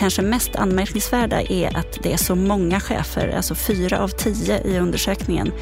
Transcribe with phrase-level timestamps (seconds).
[0.00, 4.78] kanske mest anmärkningsvärda är att det är så många chefer, alltså fyra av tio i
[4.78, 5.52] undersökningen,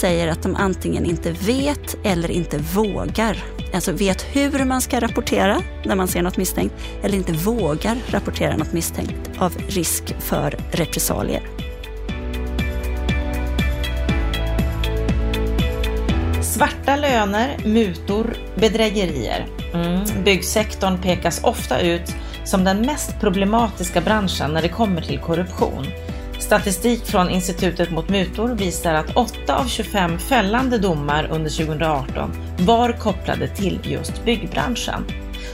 [0.00, 3.44] säger att de antingen inte vet eller inte vågar.
[3.74, 8.56] Alltså vet hur man ska rapportera när man ser något misstänkt eller inte vågar rapportera
[8.56, 11.42] något misstänkt av risk för repressalier.
[16.42, 19.46] Svarta löner, mutor, bedrägerier.
[19.74, 20.24] Mm.
[20.24, 22.14] Byggsektorn pekas ofta ut
[22.48, 25.86] som den mest problematiska branschen när det kommer till korruption.
[26.38, 32.92] Statistik från Institutet mot mutor visar att 8 av 25 fällande domar under 2018 var
[32.92, 35.04] kopplade till just byggbranschen.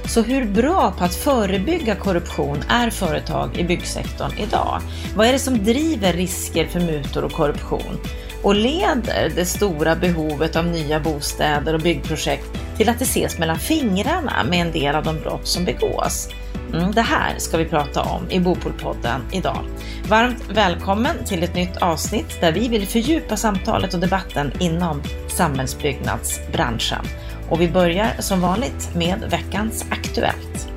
[0.07, 4.80] Så hur bra på att förebygga korruption är företag i byggsektorn idag?
[5.16, 7.99] Vad är det som driver risker för mutor och korruption?
[8.43, 13.59] Och leder det stora behovet av nya bostäder och byggprojekt till att det ses mellan
[13.59, 16.29] fingrarna med en del av de brott som begås?
[16.73, 19.65] Mm, det här ska vi prata om i Bopolpodden idag.
[20.09, 27.04] Varmt välkommen till ett nytt avsnitt där vi vill fördjupa samtalet och debatten inom samhällsbyggnadsbranschen.
[27.48, 30.68] Och vi börjar som vanligt med veckans Aktuellt.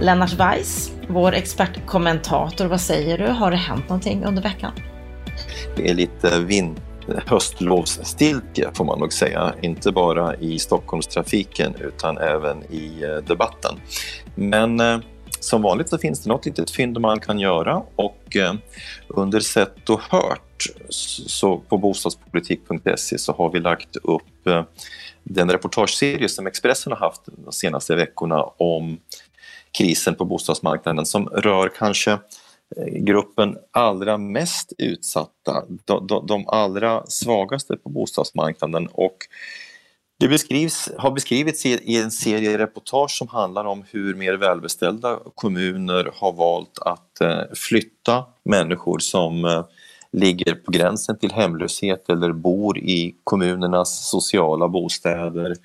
[0.00, 3.26] Lennart Weiss, vår expertkommentator, vad säger du?
[3.26, 4.72] Har det hänt någonting under veckan?
[5.76, 6.80] Det är lite vind
[7.26, 13.80] höstlovsstiltje får man nog säga, inte bara i Stockholmstrafiken utan även i eh, debatten.
[14.34, 14.98] Men eh,
[15.40, 18.54] som vanligt så finns det något litet fynd man kan göra och eh,
[19.08, 24.22] under Sett och hört så på bostadspolitik.se så har vi lagt upp
[25.22, 28.98] den reportageserie som Expressen har haft de senaste veckorna om
[29.78, 32.18] krisen på bostadsmarknaden som rör kanske
[32.76, 38.88] Eh, gruppen allra mest utsatta, de, de, de allra svagaste på bostadsmarknaden.
[38.92, 39.16] Och
[40.18, 45.18] det beskrivs, har beskrivits i, i, en serie reportage som handlar om hur mer välbeställda
[45.34, 49.64] kommuner har valt att eh, flytta människor som eh,
[50.12, 55.56] ligger på gränsen till hemlöshet eller bor i kommunernas sociala bostäder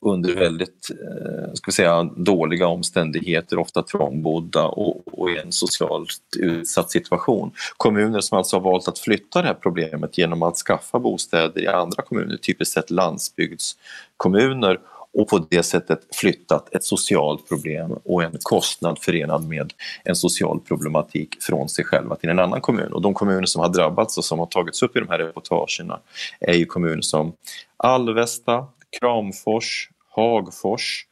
[0.00, 6.20] under väldigt eh, ska vi säga, dåliga omständigheter, ofta trångbodda och, och, i en socialt
[6.38, 7.50] utsatt situation.
[7.76, 11.66] Kommuner som alltså har valt att flytta det här problemet genom att skaffa bostäder i
[11.66, 14.78] andra kommuner, typiskt sett landsbygdskommuner
[15.14, 19.72] och på det sättet flyttat ett socialt problem och en kostnad förenad med
[20.04, 22.92] en social problematik från sig själva till en annan kommun.
[22.92, 26.00] Och de kommuner som har drabbats och som har tagits upp i de här reportagerna
[26.40, 27.32] är ju kommuner som
[27.76, 28.66] Alvesta,
[29.00, 31.06] Kramfors, Hagfors.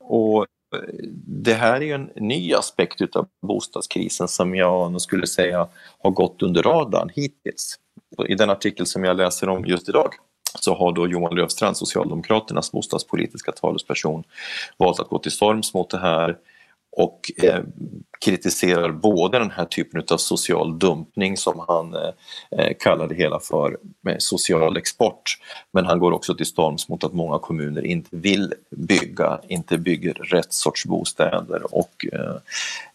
[0.00, 0.42] Och
[0.74, 0.80] eh,
[1.26, 6.42] det här är ju en ny aspekt utav bostadskrisen som jag skulle säga har gått
[6.42, 7.78] under radarn hittills.
[8.28, 10.14] I den artikel som jag läser om just idag
[10.60, 14.24] så har då Johan Löfstrand, Socialdemokraternas bostadspolitiska talesperson,
[14.76, 16.36] valt att gå till storms mot det här
[16.92, 17.60] och eh,
[18.20, 22.10] kritiserar både den här typen av social dumpning som han eh,
[22.50, 25.38] eh kallar det hela för, med social export,
[25.72, 30.12] men han går också till storms mot att många kommuner inte vill bygga, inte bygger
[30.12, 32.36] rätt sorts bostäder och eh,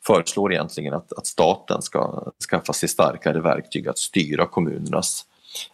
[0.07, 5.25] föreslår egentligen att, att staten ska skaffa sig starkare verktyg att styra kommunernas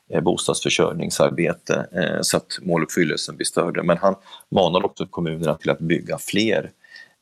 [0.09, 3.83] eh, bostadsförsörjningsarbete eh, så att måluppfyllelsen blir större.
[3.83, 4.15] Men han
[4.51, 6.71] manar också kommunerna till att bygga fler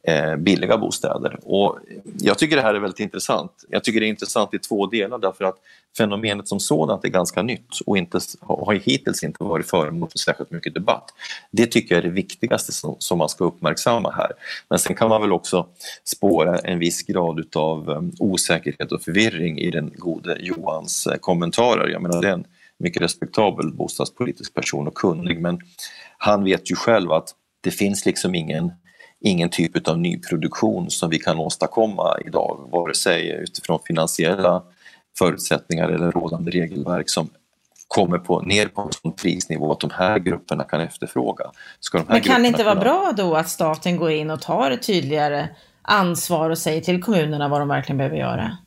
[0.03, 1.39] Eh, billiga bostäder.
[1.43, 1.79] Och
[2.19, 3.51] jag tycker det här är väldigt intressant.
[3.69, 5.55] Jag tycker det är intressant i två delar därför att
[5.97, 10.51] fenomenet som sådant är ganska nytt och inte, har hittills inte varit föremål för särskilt
[10.51, 11.13] mycket debatt.
[11.51, 14.31] Det tycker jag är det viktigaste som, som man ska uppmärksamma här.
[14.69, 15.67] Men sen kan man väl också
[16.03, 21.87] spåra en viss grad utav um, osäkerhet och förvirring i den gode Johans uh, kommentarer.
[21.87, 22.45] Jag menar, det är en
[22.77, 25.59] mycket respektabel bostadspolitisk person och kunnig men
[26.17, 28.71] han vet ju själv att det finns liksom ingen
[29.21, 34.63] ingen typ av nyproduktion som vi kan åstadkomma idag, vare sig utifrån finansiella
[35.17, 37.29] förutsättningar eller rådande regelverk som
[37.87, 41.45] kommer på, ner på en sån prisnivå att de här grupperna kan efterfråga.
[42.07, 42.83] Men kan det inte vara kunna...
[42.83, 45.47] bra då att staten går in och tar ett tydligare
[45.81, 48.57] ansvar och säger till kommunerna vad de verkligen behöver göra?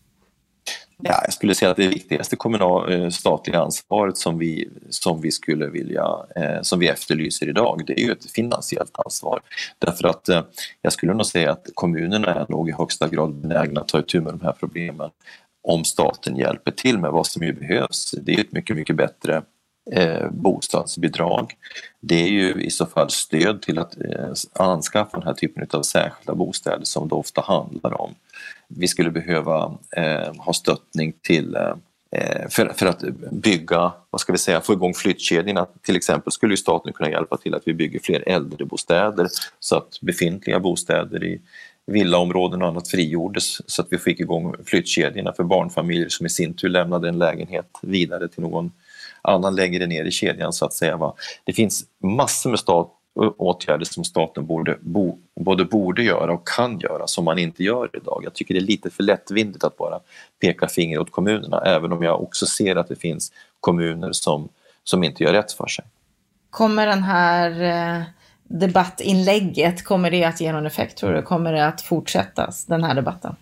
[1.05, 5.31] Ja, jag skulle säga att det viktigaste kommunal, eh, statliga ansvaret som vi, som vi
[5.31, 6.07] skulle vilja,
[6.37, 9.41] eh, som vi efterlyser idag, det är ju ett finansiellt ansvar.
[9.79, 10.43] Därför att eh,
[10.83, 14.21] jag skulle nog säga att kommunerna är nog i högsta grad benägna att ta itu
[14.21, 15.11] med de här problemen
[15.63, 18.15] om staten hjälper till med vad som ju behövs.
[18.23, 19.43] Det är ett mycket, mycket bättre
[19.91, 21.53] eh, bostadsbidrag.
[22.01, 25.83] Det är ju i så fall stöd till att eh, anskaffa den här typen av
[25.83, 28.15] särskilda bostäder som det ofta handlar om.
[28.77, 31.75] Vi skulle behöva eh, ha stöttning till eh,
[32.11, 33.03] eh, för, för att
[33.33, 35.67] bygga, vad ska vi säga, få igång flyttkedjorna.
[35.83, 39.29] Till exempel skulle ju staten kunna hjälpa till att vi bygger fler äldrebostäder
[39.61, 41.41] så att befintliga bostäder i
[41.87, 46.55] villaområden och annat frigjordes så att vi fick igång flyttkedjorna för barnfamiljer som i sin
[46.55, 48.73] tur lämnade en lägenhet vidare till någon
[49.23, 50.97] annan längre ner i kedjan så att säga.
[50.97, 51.15] Va?
[51.45, 56.79] Det finns massor med stat åtgärder som staten borde, bo, både borde göra och kan
[56.79, 58.23] göra som man inte gör idag.
[58.25, 60.01] Jag tycker det är lite för lättvindigt att bara
[60.41, 64.49] peka finger åt kommunerna även om jag också ser att det finns kommuner som,
[64.85, 65.85] som inte gör rätt för sig.
[66.51, 68.03] Kommer den här eh,
[68.45, 71.23] debattinlägget, kommer det att ge någon effekt tror du?
[71.23, 73.37] Kommer det att fortsättas, den här debatten?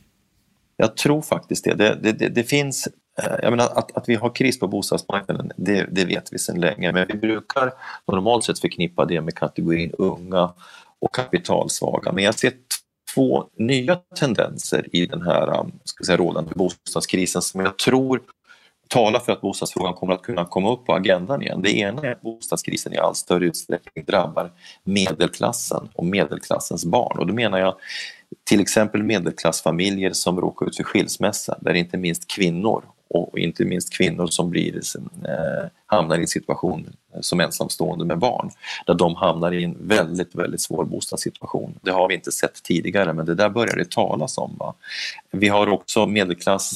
[0.76, 1.74] Jag tror faktiskt det.
[1.74, 5.52] Det, det, det, det finns Eh, jag menar, att, att vi har kris på bostadsmarknaden,
[5.56, 7.72] det, det vet vi sedan länge, men vi brukar
[8.06, 10.52] normalt sett förknippa det med kategorin unga
[11.00, 12.12] och kapitalsvaga.
[12.12, 12.52] Men jag ser
[13.14, 18.20] två nya tendenser i den här um, ska säga, rådande bostadskrisen som jag tror
[18.88, 21.62] talar för att bostadsfrågan kommer att kunna komma upp på agendan igen.
[21.62, 24.52] Det ena är att bostadskrisen i allt större utsträckning drabbar
[24.84, 27.18] medelklassen och medelklassens barn.
[27.18, 27.74] Och då menar jag
[28.48, 33.92] till exempel medelklassfamiljer som råkar ut för skilsmässa, där inte minst kvinnor och inte minst
[33.92, 38.50] kvinnor som blir, eh, hamnar i en situation eh, som ensamstående med barn,
[38.86, 41.74] där de hamnar i en väldigt, väldigt svår bostadssituation.
[41.82, 44.56] Det har vi inte sett tidigare, men det där börjar det talas om.
[44.58, 44.74] Va?
[45.30, 46.72] Vi har också medelklass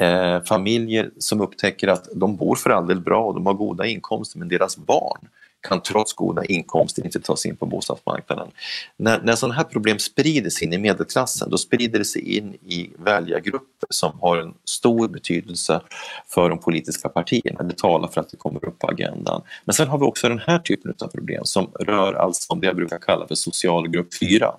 [0.00, 3.86] eh, familjer som upptäcker att de bor för all del bra och de har goda
[3.86, 5.28] inkomster, men deras barn
[5.62, 8.48] kan trots goda inkomster inte ta sig in på bostadsmarknaden.
[8.96, 12.54] När, när sådana här problem sprider sig in i medelklassen, då sprider det sig in
[12.54, 15.80] i väljargrupper som har en stor betydelse
[16.28, 17.62] för de politiska partierna.
[17.62, 19.42] Det talar för att det kommer upp på agendan.
[19.64, 22.66] Men sen har vi också den här typen av problem som rör allt som det
[22.66, 24.54] jag brukar kalla för socialgrupp 4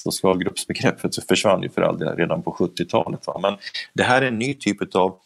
[0.00, 3.20] socialgruppsbegreppet försvann ju för all del redan på 70-talet.
[3.42, 3.56] Men
[3.94, 5.18] det här är en ny typ av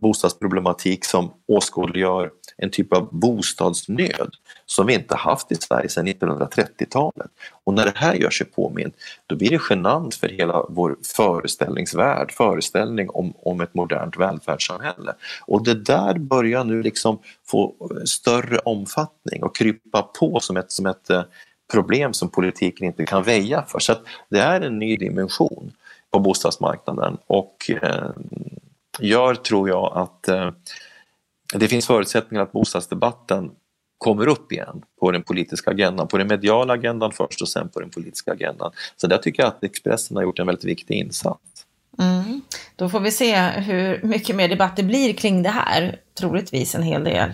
[0.00, 4.34] bostadsproblematik som åskådliggör en typ av bostadsnöd
[4.66, 7.30] som vi inte haft i Sverige sedan 1930-talet.
[7.64, 8.94] Och när det här gör sig påmint,
[9.26, 15.14] då blir det genant för hela vår föreställningsvärld, föreställning om, om ett modernt välfärdssamhälle.
[15.46, 20.86] Och det där börjar nu liksom få större omfattning och krypa på som ett, som
[20.86, 21.22] ett eh,
[21.72, 23.78] problem som politiken inte kan väja för.
[23.78, 23.94] Så
[24.28, 25.72] det är en ny dimension
[26.10, 28.10] på bostadsmarknaden och eh,
[29.00, 30.50] gör, tror jag, att eh,
[31.54, 33.50] det finns förutsättningar att bostadsdebatten
[33.98, 37.80] kommer upp igen på den politiska agendan, på den mediala agendan först och sen på
[37.80, 38.72] den politiska agendan.
[38.96, 41.66] Så där tycker jag att Expressen har gjort en väldigt viktig insats.
[41.98, 42.40] Mm.
[42.76, 46.82] Då får vi se hur mycket mer debatt det blir kring det här, troligtvis en
[46.82, 47.32] hel del,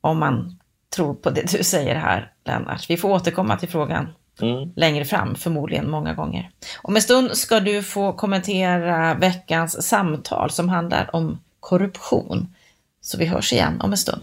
[0.00, 0.58] om man
[0.96, 2.90] tror på det du säger här, Lennart.
[2.90, 4.08] Vi får återkomma till frågan
[4.40, 4.72] mm.
[4.76, 6.50] längre fram, förmodligen många gånger.
[6.82, 12.54] Om en stund ska du få kommentera veckans samtal som handlar om korruption.
[13.00, 14.22] Så vi hörs igen om en stund.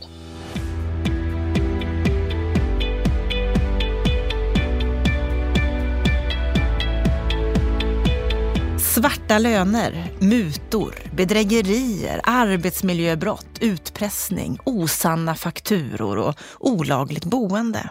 [9.00, 17.90] Svarta löner, mutor, bedrägerier, arbetsmiljöbrott, utpressning, osanna fakturor och olagligt boende.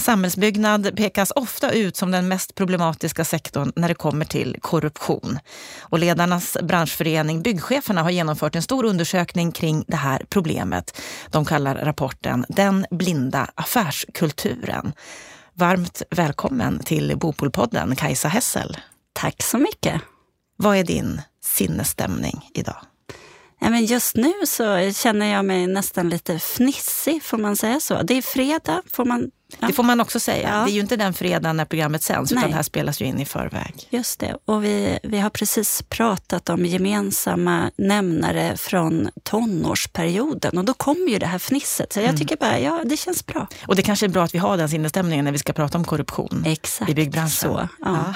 [0.00, 5.38] Samhällsbyggnad pekas ofta ut som den mest problematiska sektorn när det kommer till korruption.
[5.80, 11.00] Och ledarnas branschförening Byggcheferna har genomfört en stor undersökning kring det här problemet.
[11.30, 14.92] De kallar rapporten Den blinda affärskulturen.
[15.54, 18.76] Varmt välkommen till Bopolpodden, Kajsa Hessel.
[19.12, 20.00] Tack så mycket.
[20.56, 22.76] Vad är din sinnesstämning idag?
[23.60, 28.02] Men just nu så känner jag mig nästan lite fnissig, får man säga så?
[28.02, 29.66] Det är fredag, får man Ja.
[29.66, 30.48] Det får man också säga.
[30.48, 30.64] Ja.
[30.64, 33.20] Det är ju inte den fredagen när programmet sänds, utan det här spelas ju in
[33.20, 33.88] i förväg.
[33.90, 34.36] Just det.
[34.44, 41.18] Och vi, vi har precis pratat om gemensamma nämnare från tonårsperioden och då kommer ju
[41.18, 41.92] det här fnisset.
[41.92, 42.18] Så jag mm.
[42.18, 43.46] tycker bara, ja, det känns bra.
[43.66, 45.84] Och det kanske är bra att vi har den sinnesstämningen när vi ska prata om
[45.84, 47.30] korruption Exakt i byggbranschen.
[47.30, 48.14] Så, ja.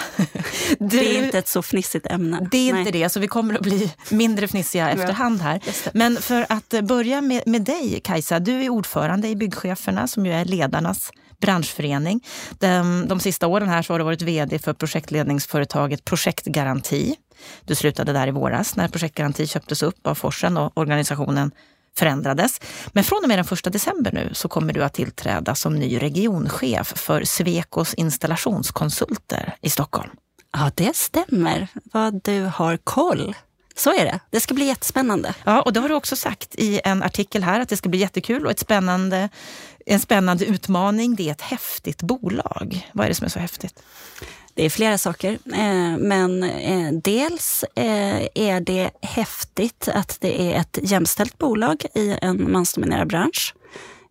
[0.78, 2.48] du, det är inte ett så fnissigt ämne.
[2.50, 2.80] Det är Nej.
[2.80, 5.60] inte det, så vi kommer att bli mindre fnissiga efterhand här.
[5.92, 8.38] Men för att börja med, med dig, Kajsa.
[8.38, 11.10] Du är ordförande i Byggcheferna, som ju är ledarnas
[11.40, 12.20] branschförening.
[12.58, 17.16] De, de sista åren här så har du varit vd för projektledningsföretaget Projektgaranti.
[17.64, 21.50] Du slutade där i våras när Projektgaranti köptes upp av Forsen och organisationen
[21.96, 22.60] förändrades.
[22.92, 25.98] Men från och med den 1 december nu så kommer du att tillträda som ny
[25.98, 30.10] regionchef för Svekos installationskonsulter i Stockholm.
[30.52, 31.68] Ja, det stämmer.
[31.92, 33.34] Vad du har koll.
[33.76, 34.20] Så är det.
[34.30, 35.34] Det ska bli jättespännande.
[35.44, 37.98] Ja, och det har du också sagt i en artikel här att det ska bli
[37.98, 39.28] jättekul och ett spännande,
[39.86, 41.14] en spännande utmaning.
[41.14, 42.90] Det är ett häftigt bolag.
[42.92, 43.82] Vad är det som är så häftigt?
[44.54, 50.60] Det är flera saker, eh, men eh, dels eh, är det häftigt att det är
[50.60, 53.54] ett jämställt bolag i en mansdominerad bransch.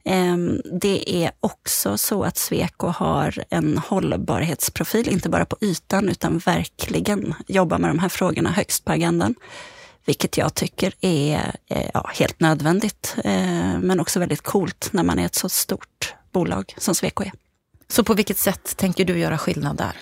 [0.05, 6.37] Ehm, det är också så att Sweco har en hållbarhetsprofil, inte bara på ytan utan
[6.37, 9.35] verkligen jobbar med de här frågorna högst på agendan.
[10.05, 15.19] Vilket jag tycker är eh, ja, helt nödvändigt, eh, men också väldigt coolt när man
[15.19, 17.31] är ett så stort bolag som Sweco är.
[17.87, 19.97] Så på vilket sätt tänker du göra skillnad där?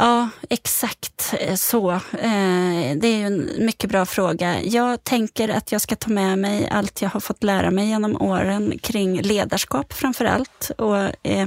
[0.00, 1.90] Ja, exakt eh, så.
[1.90, 4.62] Eh, det är ju en mycket bra fråga.
[4.62, 8.22] Jag tänker att jag ska ta med mig allt jag har fått lära mig genom
[8.22, 10.70] åren kring ledarskap framför allt.
[10.78, 11.46] Och, eh,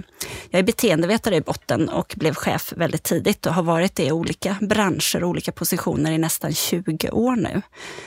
[0.49, 4.11] jag är beteendevetare i botten och blev chef väldigt tidigt och har varit det i
[4.11, 7.61] olika branscher och olika positioner i nästan 20 år nu.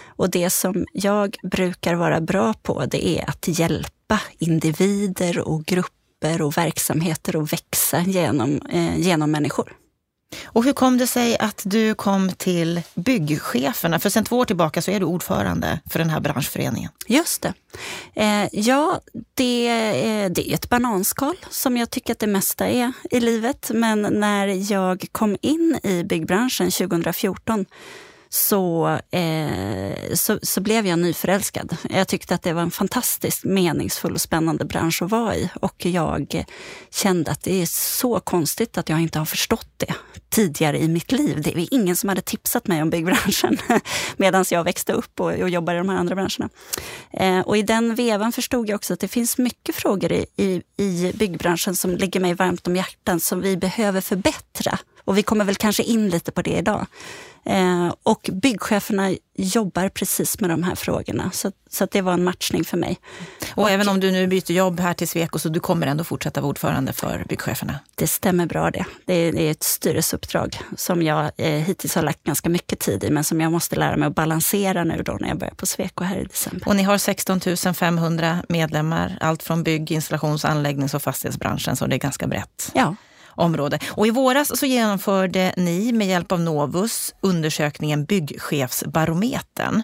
[0.06, 6.42] Och det som jag brukar vara bra på det är att hjälpa individer och grupper
[6.42, 8.60] och verksamheter att växa genom,
[8.96, 9.83] genom människor.
[10.44, 13.98] Och hur kom det sig att du kom till byggcheferna?
[13.98, 16.90] För sedan två år tillbaka så är du ordförande för den här branschföreningen.
[17.06, 17.54] Just det.
[18.14, 19.00] Eh, ja,
[19.34, 23.70] det, eh, det är ett bananskal som jag tycker att det mesta är i livet.
[23.74, 27.66] Men när jag kom in i byggbranschen 2014
[28.34, 31.76] så, eh, så, så, blev jag nyförälskad.
[31.90, 35.50] Jag tyckte att det var en fantastiskt meningsfull och spännande bransch att vara i.
[35.60, 36.44] Och jag
[36.90, 39.94] kände att det är så konstigt att jag inte har förstått det
[40.28, 41.42] tidigare i mitt liv.
[41.42, 43.58] Det är ingen som hade tipsat mig om byggbranschen
[44.16, 46.48] medan jag växte upp och, och jobbade i de här andra branscherna.
[47.12, 50.62] Eh, och i den vevan förstod jag också att det finns mycket frågor i, i,
[50.76, 54.78] i byggbranschen som ligger mig varmt om hjärtan som vi behöver förbättra.
[55.04, 56.86] Och vi kommer väl kanske in lite på det idag.
[57.44, 61.30] Eh, och byggcheferna jobbar precis med de här frågorna.
[61.30, 62.98] Så, så det var en matchning för mig.
[63.54, 66.04] Och, och, även om du nu byter jobb här till Sweco så du kommer ändå
[66.04, 67.78] fortsätta vara ordförande för byggcheferna?
[67.94, 68.84] Det stämmer bra det.
[69.04, 73.04] Det är, det är ett styrelseuppdrag som jag eh, hittills har lagt ganska mycket tid
[73.04, 75.66] i men som jag måste lära mig att balansera nu då när jag börjar på
[75.66, 76.68] Sweco här i december.
[76.68, 77.40] Och ni har 16
[77.74, 82.72] 500 medlemmar, allt från bygg, installations, anläggnings och fastighetsbranschen så det är ganska brett.
[82.74, 82.96] Ja
[83.36, 83.78] område.
[83.90, 89.82] Och I våras så genomförde ni med hjälp av Novus undersökningen Byggchefsbarometern.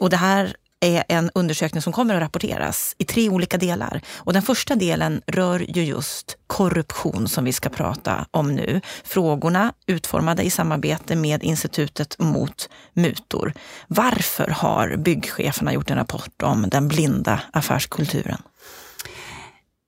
[0.00, 4.00] Och det här är en undersökning som kommer att rapporteras i tre olika delar.
[4.16, 8.80] Och den första delen rör ju just korruption som vi ska prata om nu.
[9.04, 13.52] Frågorna utformade i samarbete med Institutet mot mutor.
[13.88, 18.38] Varför har byggcheferna gjort en rapport om den blinda affärskulturen?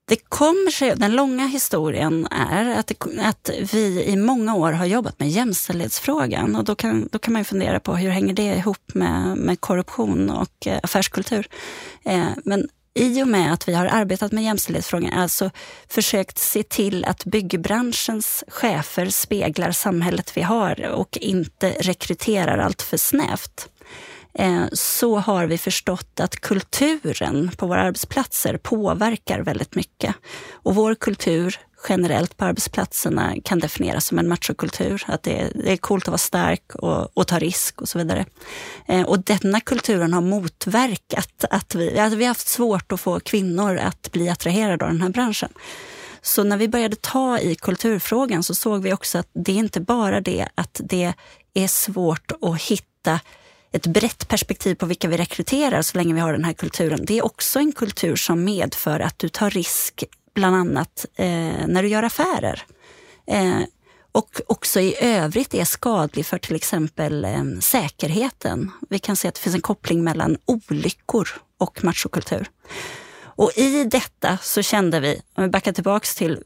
[0.08, 4.86] Det kommer sig, den långa historien är att, det, att vi i många år har
[4.86, 8.94] jobbat med jämställdhetsfrågan och då kan, då kan man fundera på hur hänger det ihop
[8.94, 11.48] med, med korruption och eh, affärskultur.
[12.04, 15.50] Eh, men i och med att vi har arbetat med jämställdhetsfrågan, alltså
[15.88, 22.96] försökt se till att byggbranschens chefer speglar samhället vi har och inte rekryterar allt för
[22.96, 23.68] snävt
[24.38, 30.14] Eh, så har vi förstått att kulturen på våra arbetsplatser påverkar väldigt mycket.
[30.52, 35.04] Och vår kultur generellt på arbetsplatserna kan definieras som en machokultur.
[35.06, 37.98] Att det är, det är coolt att vara stark och, och ta risk och så
[37.98, 38.24] vidare.
[38.86, 43.20] Eh, och denna kulturen har motverkat att vi, att vi har haft svårt att få
[43.20, 45.52] kvinnor att bli attraherade av den här branschen.
[46.22, 49.80] Så när vi började ta i kulturfrågan så såg vi också att det är inte
[49.80, 51.12] bara det att det
[51.54, 53.20] är svårt att hitta
[53.72, 57.04] ett brett perspektiv på vilka vi rekryterar så länge vi har den här kulturen.
[57.06, 60.04] Det är också en kultur som medför att du tar risk
[60.34, 62.62] bland annat eh, när du gör affärer.
[63.26, 63.60] Eh,
[64.12, 68.70] och också i övrigt är skadlig för till exempel eh, säkerheten.
[68.90, 72.50] Vi kan se att det finns en koppling mellan olyckor och machokultur.
[73.36, 76.42] Och i detta så kände vi, om vi backar tillbaks till,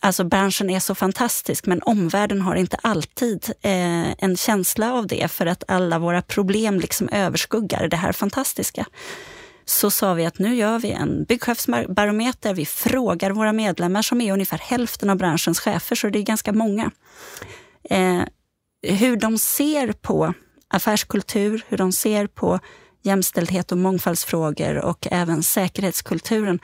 [0.00, 5.30] alltså branschen är så fantastisk men omvärlden har inte alltid eh, en känsla av det
[5.30, 8.86] för att alla våra problem liksom överskuggar det här fantastiska.
[9.64, 12.54] Så sa vi att nu gör vi en byggchefsbarometer.
[12.54, 16.52] Vi frågar våra medlemmar som är ungefär hälften av branschens chefer, så det är ganska
[16.52, 16.90] många.
[17.90, 18.22] Eh,
[18.82, 20.34] hur de ser på
[20.68, 22.60] affärskultur, hur de ser på
[23.02, 26.58] jämställdhet och mångfaldsfrågor och även säkerhetskulturen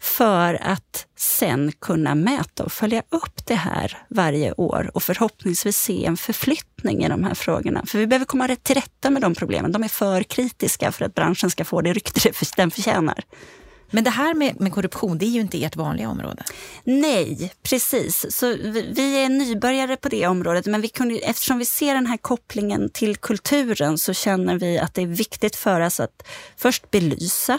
[0.00, 6.04] för att sen kunna mäta och följa upp det här varje år och förhoppningsvis se
[6.04, 7.84] en förflyttning i de här frågorna.
[7.86, 9.72] För vi behöver komma till rätta med de problemen.
[9.72, 13.24] De är för kritiska för att branschen ska få det rykte den förtjänar.
[13.90, 16.42] Men det här med, med korruption, det är ju inte ert vanliga område.
[16.84, 18.36] Nej, precis.
[18.36, 22.06] Så vi, vi är nybörjare på det området, men vi kunde, eftersom vi ser den
[22.06, 26.22] här kopplingen till kulturen så känner vi att det är viktigt för oss att
[26.56, 27.58] först belysa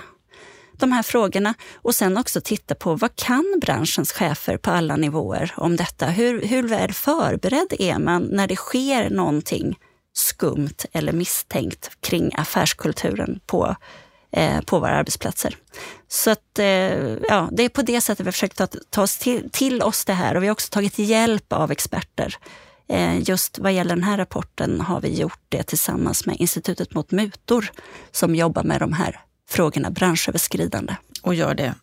[0.82, 5.54] de här frågorna och sen också titta på vad kan branschens chefer på alla nivåer
[5.58, 6.06] om detta?
[6.06, 9.78] Hur, hur väl förberedd är man när det sker någonting
[10.14, 13.76] skumt eller misstänkt kring affärskulturen på,
[14.66, 15.58] på våra arbetsplatser?
[16.08, 16.66] Så att, eh,
[17.30, 20.06] ja, det är på det sättet vi har försökt ta, ta oss till, till oss
[20.06, 22.38] det här och vi har också tagit hjälp av experter.
[22.90, 27.12] Eh, just vad gäller den här rapporten har vi gjort det tillsammans med Institutet mot
[27.12, 27.72] mutor
[28.12, 29.20] som jobbar med de här
[29.50, 30.96] frågorna branschöverskridande.
[31.22, 31.76] Och gör det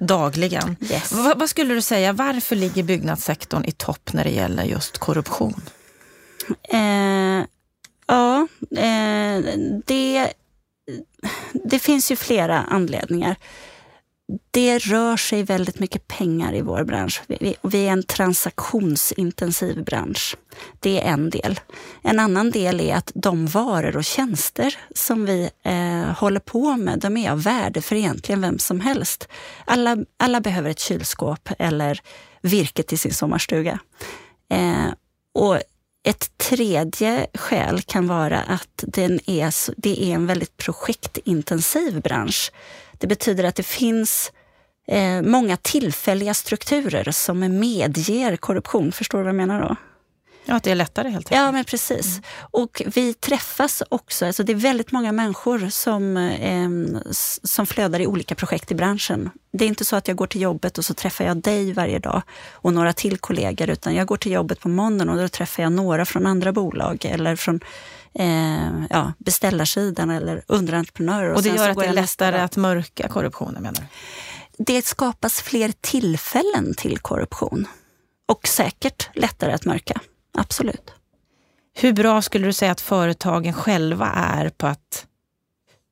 [0.00, 0.76] dagligen.
[0.80, 1.12] Yes.
[1.12, 5.60] Vad, vad skulle du säga, varför ligger byggnadssektorn i topp när det gäller just korruption?
[6.62, 7.44] Eh,
[8.06, 9.40] ja, eh,
[9.86, 10.32] det,
[11.64, 13.36] det finns ju flera anledningar
[14.50, 17.22] det rör sig väldigt mycket pengar i vår bransch.
[17.26, 20.36] Vi, vi är en transaktionsintensiv bransch.
[20.80, 21.60] Det är en del.
[22.02, 26.98] En annan del är att de varor och tjänster som vi eh, håller på med,
[26.98, 29.28] de är av värde för egentligen vem som helst.
[29.64, 32.00] Alla, alla behöver ett kylskåp eller
[32.40, 33.78] virke till sin sommarstuga.
[34.50, 34.86] Eh,
[35.34, 35.58] och
[36.06, 42.52] ett tredje skäl kan vara att den är, det är en väldigt projektintensiv bransch.
[42.98, 44.32] Det betyder att det finns
[44.88, 48.92] eh, många tillfälliga strukturer som medger korruption.
[48.92, 49.76] Förstår du vad jag menar då?
[50.48, 51.40] Ja, att det är lättare helt enkelt.
[51.40, 52.06] Ja, men precis.
[52.06, 52.22] Mm.
[52.50, 54.26] Och vi träffas också.
[54.26, 56.68] Alltså det är väldigt många människor som, eh,
[57.42, 59.30] som flödar i olika projekt i branschen.
[59.52, 61.98] Det är inte så att jag går till jobbet och så träffar jag dig varje
[61.98, 62.22] dag
[62.52, 65.72] och några till kollegor, utan jag går till jobbet på måndagen och då träffar jag
[65.72, 67.60] några från andra bolag eller från
[68.14, 71.30] eh, ja, beställarsidan eller underentreprenörer.
[71.30, 73.86] Och, och det gör att det är lättare att mörka korruptionen menar du?
[74.64, 77.68] Det skapas fler tillfällen till korruption
[78.26, 80.00] och säkert lättare att mörka.
[80.36, 80.90] Absolut.
[81.74, 85.06] Hur bra skulle du säga att företagen själva är på att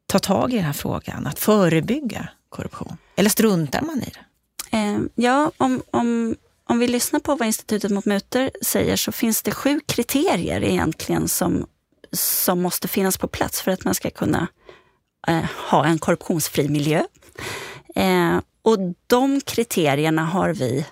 [0.07, 2.97] ta tag i den här frågan, att förebygga korruption?
[3.17, 4.77] Eller struntar man i det?
[4.77, 9.43] Eh, ja, om, om, om vi lyssnar på vad Institutet mot mutor säger så finns
[9.43, 11.67] det sju kriterier egentligen som
[12.17, 14.49] som måste finnas på plats för att man ska kunna
[15.27, 17.03] eh, ha en korruptionsfri miljö.
[17.95, 20.87] Eh, och de kriterierna har vi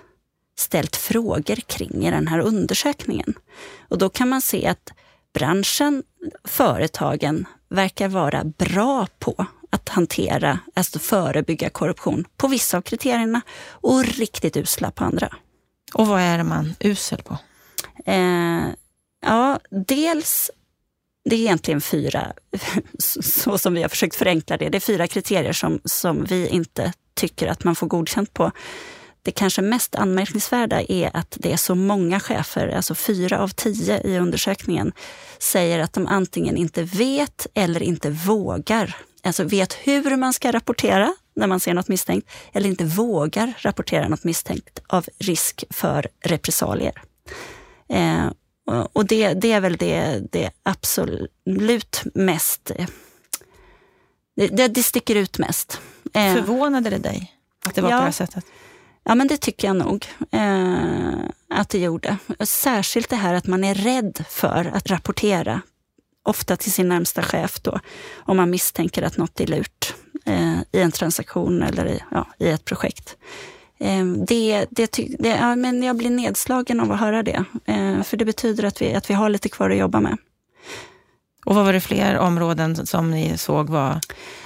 [0.55, 3.33] ställt frågor kring i den här undersökningen.
[3.89, 4.89] Och då kan man se att
[5.33, 6.03] branschen,
[6.43, 14.05] företagen, verkar vara bra på att hantera, alltså förebygga korruption på vissa av kriterierna och
[14.05, 15.35] riktigt usla på andra.
[15.93, 17.37] Och vad är man usel på?
[18.05, 18.65] Eh,
[19.21, 20.51] ja, dels
[21.29, 22.33] det är egentligen fyra,
[22.99, 26.93] så som vi har försökt förenkla det, det är fyra kriterier som, som vi inte
[27.13, 28.51] tycker att man får godkänt på.
[29.23, 34.01] Det kanske mest anmärkningsvärda är att det är så många chefer, alltså fyra av tio
[34.01, 34.91] i undersökningen,
[35.39, 38.95] säger att de antingen inte vet eller inte vågar.
[39.23, 44.07] Alltså vet hur man ska rapportera när man ser något misstänkt eller inte vågar rapportera
[44.07, 47.01] något misstänkt av risk för repressalier.
[47.89, 48.31] Eh,
[48.93, 52.71] och det, det är väl det, det absolut mest...
[54.35, 55.81] Det, det, det sticker ut mest.
[56.13, 57.33] Eh, Förvånade det dig
[57.65, 58.45] att det var ja, på det här sättet?
[59.03, 61.13] Ja, men det tycker jag nog eh,
[61.49, 62.17] att det gjorde.
[62.39, 65.61] Särskilt det här att man är rädd för att rapportera,
[66.23, 67.79] ofta till sin närmsta chef då,
[68.15, 72.49] om man misstänker att något är lurt eh, i en transaktion eller i, ja, i
[72.49, 73.17] ett projekt.
[73.79, 77.43] Eh, det, det, det, ja, men jag blir nedslagen av att höra det.
[77.65, 80.17] Eh, för det betyder att vi, att vi har lite kvar att jobba med.
[81.45, 83.99] Och vad var det fler områden som ni såg var,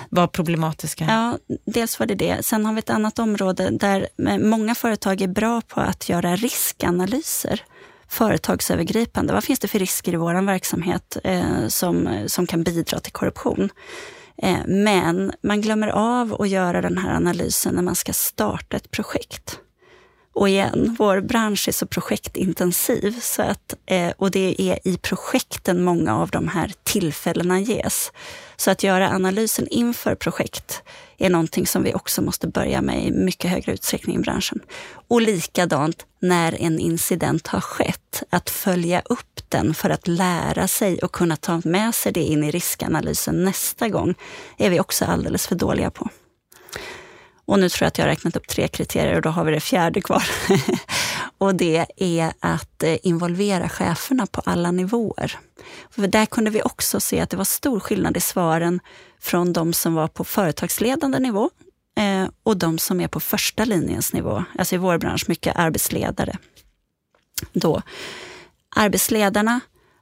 [0.09, 1.05] var problematiska?
[1.09, 2.45] Ja, dels var det det.
[2.45, 4.07] Sen har vi ett annat område där
[4.39, 7.61] många företag är bra på att göra riskanalyser
[8.09, 9.33] företagsövergripande.
[9.33, 13.69] Vad finns det för risker i vår verksamhet eh, som, som kan bidra till korruption?
[14.37, 18.91] Eh, men man glömmer av att göra den här analysen när man ska starta ett
[18.91, 19.59] projekt.
[20.37, 25.83] Och igen, vår bransch är så projektintensiv så att, eh, och det är i projekten
[25.83, 28.11] många av de här tillfällena ges.
[28.57, 30.83] Så att göra analysen inför projekt
[31.17, 34.59] är någonting som vi också måste börja med i mycket högre utsträckning i branschen.
[35.07, 40.99] Och likadant när en incident har skett, att följa upp den för att lära sig
[40.99, 44.15] och kunna ta med sig det in i riskanalysen nästa gång
[44.57, 46.09] är vi också alldeles för dåliga på.
[47.47, 49.51] Och nu tror jag att jag har räknat upp tre kriterier och då har vi
[49.51, 50.23] det fjärde kvar.
[51.37, 55.39] och det är att eh, involvera cheferna på alla nivåer.
[55.89, 58.79] För där kunde vi också se att det var stor skillnad i svaren
[59.19, 61.49] från de som var på företagsledande nivå
[61.97, 66.37] eh, och de som är på första linjens nivå, alltså i vår bransch mycket arbetsledare.
[67.53, 67.81] Då.
[68.75, 69.59] Arbetsledarna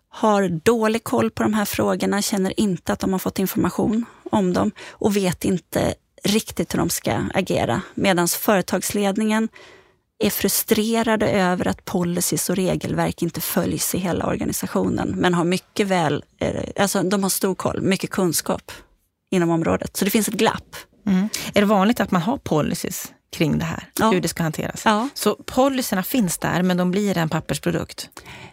[0.10, 4.54] har dålig koll på de här frågorna, känner inte att de har fått information om
[4.54, 7.82] dem och vet inte riktigt hur de ska agera.
[7.96, 9.50] Medan företagsledningen
[10.20, 15.88] är frustrerade över att policies och regelverk inte följs i hela organisationen, men har mycket
[15.88, 18.72] väl, eh, alltså de har stor koll, mycket kunskap
[19.30, 19.98] inom området.
[19.98, 20.76] Så det finns ett glapp.
[21.08, 21.30] Mm.
[21.54, 24.12] Är det vanligt att man har policies kring det här, ja.
[24.12, 24.82] hur det ska hanteras?
[24.86, 25.10] Ja.
[25.14, 28.10] Så policyerna finns där, men de blir en pappersprodukt?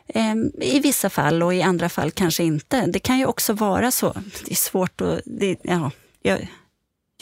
[0.09, 2.87] Ehm, I vissa fall och i andra fall kanske inte.
[2.87, 4.13] Det kan ju också vara så.
[4.45, 5.21] Det är svårt att...
[5.25, 5.91] Det, ja,
[6.23, 6.49] jag,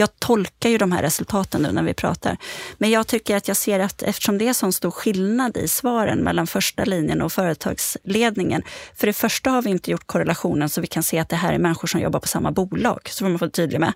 [0.00, 2.36] jag tolkar ju de här resultaten nu när vi pratar.
[2.78, 6.18] Men jag tycker att jag ser att eftersom det är sån stor skillnad i svaren
[6.18, 8.62] mellan första linjen och företagsledningen.
[8.94, 11.52] För det första har vi inte gjort korrelationen så vi kan se att det här
[11.52, 13.00] är människor som jobbar på samma bolag.
[13.04, 13.92] Så får man vara tydlig med.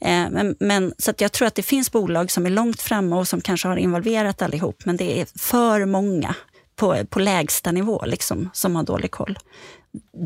[0.00, 3.16] Eh, men, men, så att jag tror att det finns bolag som är långt framme
[3.16, 4.84] och som kanske har involverat allihop.
[4.84, 6.34] Men det är för många
[6.76, 9.38] på, på lägsta nivå liksom, som har dålig koll.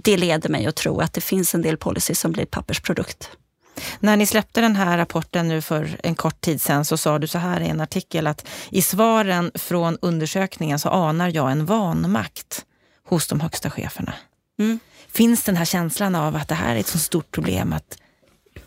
[0.04, 3.30] Det leder mig att tro att det finns en del policy som blir pappersprodukt.
[4.00, 7.26] När ni släppte den här rapporten nu för en kort tid sedan så sa du
[7.26, 12.64] så här i en artikel att i svaren från undersökningen så anar jag en vanmakt
[13.04, 14.14] hos de högsta cheferna.
[14.58, 14.78] Mm.
[15.12, 17.98] Finns den här känslan av att det här är ett så stort problem att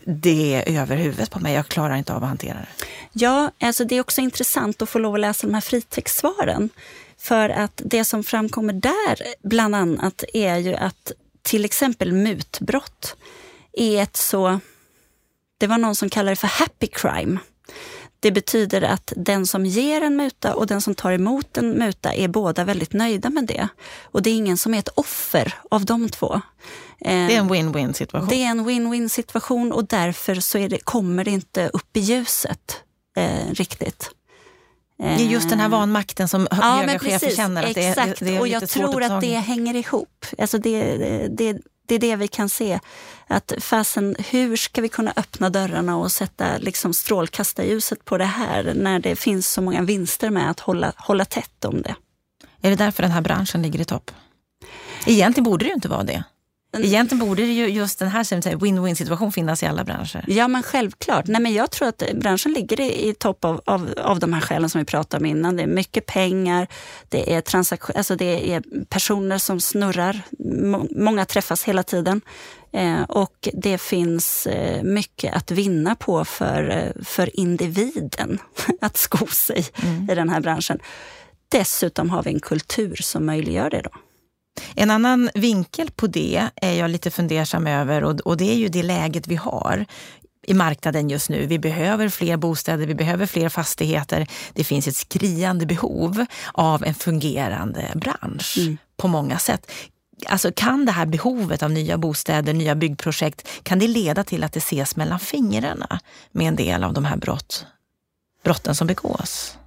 [0.04, 2.86] det är över huvudet på mig, jag klarar inte av att hantera det?
[3.12, 6.70] Ja, alltså det är också intressant att få lov att läsa de här fritextsvaren.
[7.18, 13.16] För att det som framkommer där bland annat är ju att till exempel mutbrott
[13.72, 14.60] är ett så
[15.58, 17.38] det var någon som kallade det för happy crime.
[18.20, 22.14] Det betyder att den som ger en muta och den som tar emot en muta
[22.14, 23.68] är båda väldigt nöjda med det.
[24.02, 26.40] Och det är ingen som är ett offer av de två.
[26.98, 28.28] Det är en win-win situation.
[28.28, 32.76] Det är en win-win situation och därför så det, kommer det inte upp i ljuset
[33.16, 34.10] eh, riktigt.
[34.98, 37.70] Det är just den här vanmakten som ja, höga chefer känner.
[37.70, 38.18] Att exakt.
[38.18, 40.26] det, det är och jag tror att det hänger ihop.
[40.38, 40.96] Alltså det,
[41.28, 41.56] det,
[41.88, 42.80] det är det vi kan se.
[43.26, 48.72] Att fasen, hur ska vi kunna öppna dörrarna och sätta liksom strålkastarljuset på det här
[48.74, 51.94] när det finns så många vinster med att hålla, hålla tätt om det?
[52.62, 54.10] Är det därför den här branschen ligger i topp?
[55.06, 56.24] Egentligen borde det ju inte vara det.
[56.76, 58.22] Egentligen borde ju just den här
[58.56, 60.24] win-win situation finnas i alla branscher.
[60.26, 61.26] Ja men självklart.
[61.26, 64.40] Nej, men jag tror att branschen ligger i, i topp av, av, av de här
[64.40, 65.56] skälen som vi pratade om innan.
[65.56, 66.66] Det är mycket pengar,
[67.08, 70.20] det är, transaktion, alltså det är personer som snurrar,
[70.90, 72.20] många träffas hela tiden.
[72.72, 78.38] Eh, och det finns eh, mycket att vinna på för, eh, för individen
[78.80, 80.10] att sko sig mm.
[80.10, 80.78] i den här branschen.
[81.48, 83.80] Dessutom har vi en kultur som möjliggör det.
[83.80, 83.90] då.
[84.74, 88.68] En annan vinkel på det är jag lite fundersam över och, och det är ju
[88.68, 89.86] det läget vi har
[90.48, 91.46] i marknaden just nu.
[91.46, 94.26] Vi behöver fler bostäder, vi behöver fler fastigheter.
[94.52, 98.78] Det finns ett skriande behov av en fungerande bransch mm.
[98.96, 99.70] på många sätt.
[100.26, 104.52] Alltså kan det här behovet av nya bostäder, nya byggprojekt, kan det leda till att
[104.52, 106.00] det ses mellan fingrarna
[106.32, 107.66] med en del av de här brott,
[108.44, 109.57] brotten som begås?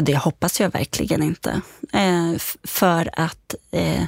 [0.00, 1.60] Det hoppas jag verkligen inte.
[1.92, 2.34] Eh,
[2.64, 4.04] för att eh,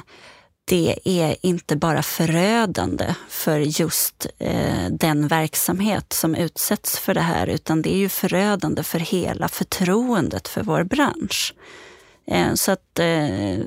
[0.65, 7.47] det är inte bara förödande för just eh, den verksamhet som utsätts för det här,
[7.47, 11.53] utan det är ju förödande för hela förtroendet för vår bransch.
[12.27, 13.59] Eh, så att, eh,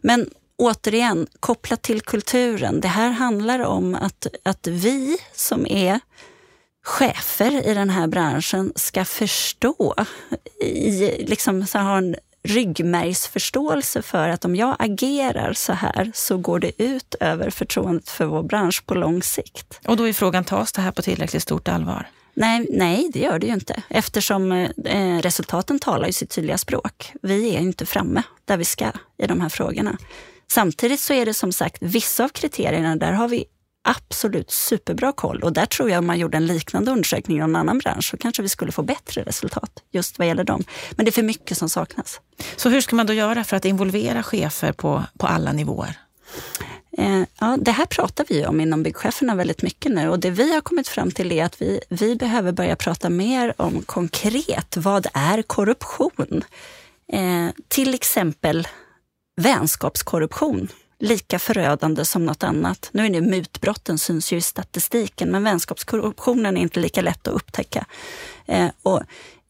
[0.00, 2.80] men återigen, kopplat till kulturen.
[2.80, 6.00] Det här handlar om att, att vi som är
[6.84, 9.94] chefer i den här branschen ska förstå,
[10.60, 16.58] i, liksom så ha en ryggmärgsförståelse för att om jag agerar så här så går
[16.58, 19.80] det ut över förtroendet för vår bransch på lång sikt.
[19.86, 22.08] Och då är frågan, tas det här på tillräckligt stort allvar?
[22.34, 27.12] Nej, nej, det gör det ju inte eftersom eh, resultaten talar ju sitt tydliga språk.
[27.22, 28.86] Vi är inte framme där vi ska
[29.18, 29.98] i de här frågorna.
[30.52, 33.44] Samtidigt så är det som sagt vissa av kriterierna, där har vi
[33.84, 35.42] absolut superbra koll.
[35.42, 38.16] Och där tror jag om man gjorde en liknande undersökning i någon annan bransch så
[38.16, 40.64] kanske vi skulle få bättre resultat just vad gäller dem.
[40.90, 42.20] Men det är för mycket som saknas.
[42.56, 45.98] Så hur ska man då göra för att involvera chefer på, på alla nivåer?
[46.98, 50.54] Eh, ja, det här pratar vi om inom byggcheferna väldigt mycket nu och det vi
[50.54, 55.06] har kommit fram till är att vi, vi behöver börja prata mer om konkret, vad
[55.14, 56.44] är korruption?
[57.12, 58.68] Eh, till exempel
[59.36, 60.68] vänskapskorruption
[60.98, 62.88] lika förödande som något annat.
[62.92, 67.34] Nu är det mutbrotten syns ju i statistiken, men vänskapskorruptionen är inte lika lätt att
[67.34, 67.86] upptäcka.
[68.46, 69.02] Eh, och,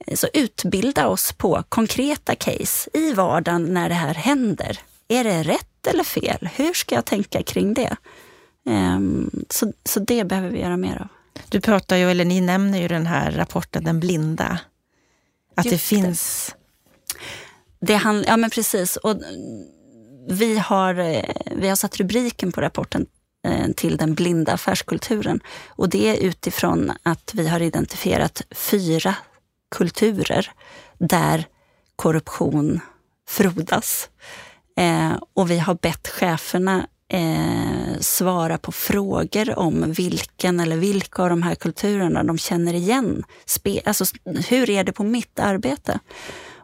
[0.07, 4.78] eh, så utbilda oss på konkreta case i vardagen när det här händer.
[5.09, 6.48] Är det rätt eller fel?
[6.54, 7.96] Hur ska jag tänka kring det?
[8.66, 9.00] Eh,
[9.50, 11.09] så, så det behöver vi göra mer av.
[11.48, 14.59] Du pratar ju, eller ni nämner ju den här rapporten Den blinda
[15.54, 16.54] Att det finns...
[17.80, 18.96] Det handl- ja men precis.
[18.96, 19.16] Och
[20.28, 23.06] vi, har, eh, vi har satt rubriken på rapporten
[23.46, 25.40] eh, till den blinda affärskulturen.
[25.68, 29.14] Och det är utifrån att vi har identifierat fyra
[29.76, 30.50] kulturer
[30.98, 31.46] där
[31.96, 32.80] korruption
[33.28, 34.08] frodas.
[34.76, 41.28] Eh, och vi har bett cheferna eh, svara på frågor om vilken eller vilka av
[41.28, 43.24] de här kulturerna de känner igen.
[43.44, 44.04] Spe alltså,
[44.48, 46.00] hur är det på mitt arbete?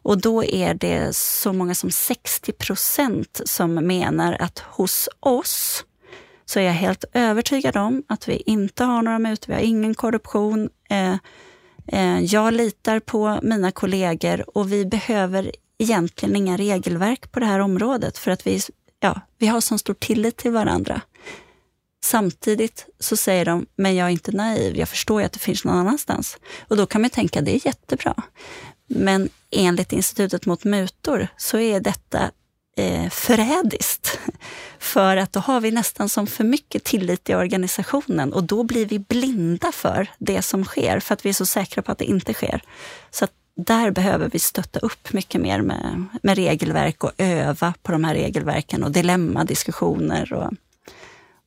[0.02, 5.84] Och då är det så många som 60 procent som menar att hos oss
[6.44, 9.94] så är jag helt övertygad om att vi inte har några mutor, vi har ingen
[9.94, 10.70] korruption.
[10.88, 11.14] Eh,
[11.86, 17.58] eh, jag litar på mina kollegor och vi behöver egentligen inga regelverk på det här
[17.58, 18.60] området för att vi,
[19.00, 21.00] ja, vi har så stor tillit till varandra.
[22.04, 25.64] Samtidigt så säger de, men jag är inte naiv, jag förstår ju att det finns
[25.64, 26.38] någon annanstans.
[26.68, 28.22] Och då kan man tänka, det är jättebra.
[28.92, 32.30] Men enligt Institutet mot mutor så är detta
[32.76, 34.18] eh, förrädiskt.
[34.78, 38.86] För att då har vi nästan som för mycket tillit i organisationen och då blir
[38.86, 42.04] vi blinda för det som sker för att vi är så säkra på att det
[42.04, 42.62] inte sker.
[43.10, 47.92] Så att där behöver vi stötta upp mycket mer med, med regelverk och öva på
[47.92, 50.52] de här regelverken och dilemmadiskussioner och,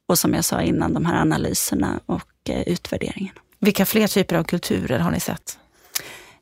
[0.08, 3.34] och som jag sa innan, de här analyserna och eh, utvärderingen.
[3.60, 5.58] Vilka fler typer av kulturer har ni sett?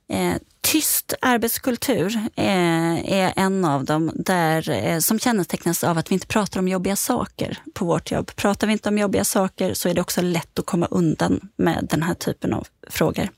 [0.09, 6.13] Eh, tyst arbetskultur eh, är en av dem där, eh, som kännetecknas av att vi
[6.13, 8.35] inte pratar om jobbiga saker på vårt jobb.
[8.35, 11.87] Pratar vi inte om jobbiga saker så är det också lätt att komma undan med
[11.89, 13.29] den här typen av frågor.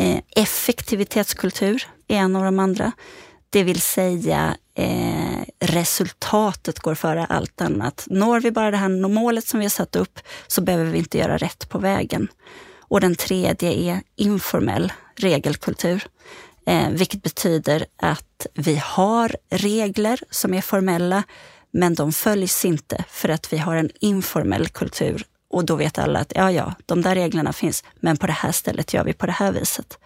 [0.00, 2.92] Eh, effektivitetskultur är en av de andra.
[3.50, 8.06] Det vill säga eh, resultatet går före allt annat.
[8.10, 11.18] Når vi bara det här målet som vi har satt upp så behöver vi inte
[11.18, 12.28] göra rätt på vägen.
[12.78, 16.04] Och den tredje är informell regelkultur.
[16.66, 21.22] Eh, vilket betyder att vi har regler som är formella
[21.70, 26.18] men de följs inte för att vi har en informell kultur och då vet alla
[26.18, 29.26] att ja, ja, de där reglerna finns, men på det här stället gör vi på
[29.26, 29.98] det här viset.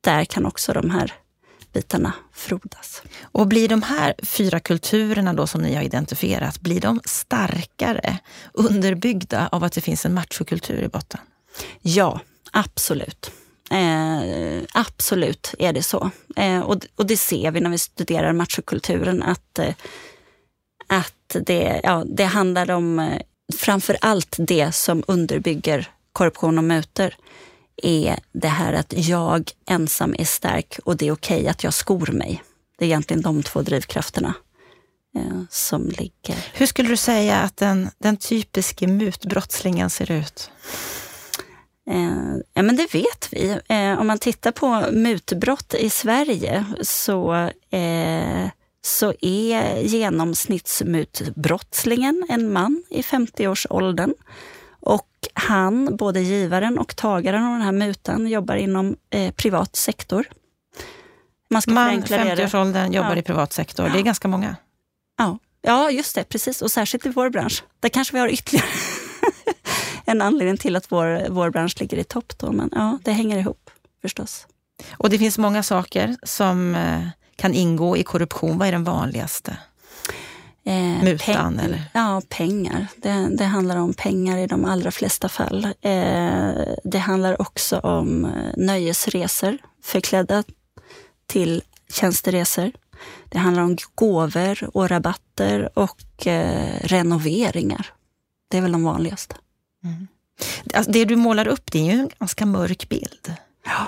[0.00, 1.12] Där kan också de här
[1.72, 3.02] bitarna frodas.
[3.22, 8.18] Och blir de här fyra kulturerna då som ni har identifierat, blir de starkare
[8.52, 11.20] underbyggda av att det finns en machokultur i botten?
[11.80, 12.20] Ja,
[12.50, 13.30] absolut.
[13.70, 16.10] Eh, absolut är det så.
[16.36, 19.74] Eh, och, och det ser vi när vi studerar machokulturen att, eh,
[20.86, 23.20] att det, ja, det handlar om eh,
[23.56, 27.14] framför allt det som underbygger korruption och mutor
[27.76, 31.74] är det här att jag ensam är stark och det är okej okay att jag
[31.74, 32.42] skor mig.
[32.78, 34.34] Det är egentligen de två drivkrafterna
[35.16, 36.46] eh, som ligger.
[36.52, 40.50] Hur skulle du säga att den, den typiske mutbrottslingen ser ut?
[41.90, 43.58] Eh, ja, men det vet vi.
[43.68, 47.34] Eh, om man tittar på mutbrott i Sverige så,
[47.70, 48.48] eh,
[48.84, 54.14] så är genomsnittsmutbrottslingen en man i 50-årsåldern.
[54.80, 60.26] Och han, både givaren och tagaren av den här mutan, jobbar inom eh, privat sektor.
[61.50, 63.16] Man, man 50-årsåldern jobbar ja.
[63.16, 63.88] i privat sektor.
[63.88, 64.56] Det är ganska många.
[65.18, 65.38] Ja.
[65.62, 66.24] ja, just det.
[66.24, 66.62] Precis.
[66.62, 67.64] Och särskilt i vår bransch.
[67.80, 68.66] Där kanske vi har ytterligare
[70.12, 72.38] en anledning till att vår, vår bransch ligger i topp.
[72.38, 72.52] Då.
[72.52, 73.70] Men ja, det hänger ihop
[74.02, 74.46] förstås.
[74.92, 78.58] Och det finns många saker som eh, kan ingå i korruption.
[78.58, 79.56] Vad är den vanligaste?
[80.64, 81.58] Eh, Mutan?
[81.58, 81.82] eller?
[81.94, 82.86] Ja, pengar.
[82.96, 85.64] Det, det, handlar om pengar i de allra flesta fall.
[85.64, 86.50] Eh,
[86.84, 90.44] det handlar också om eh, nöjesresor förklädda
[91.26, 92.72] till tjänsteresor.
[93.28, 97.86] Det handlar om gåvor och rabatter och eh, renoveringar.
[98.48, 99.34] Det är väl de vanligaste.
[99.84, 100.08] Mm.
[100.74, 103.34] Alltså det du målar upp det är ju en ganska mörk bild.
[103.64, 103.86] Ja.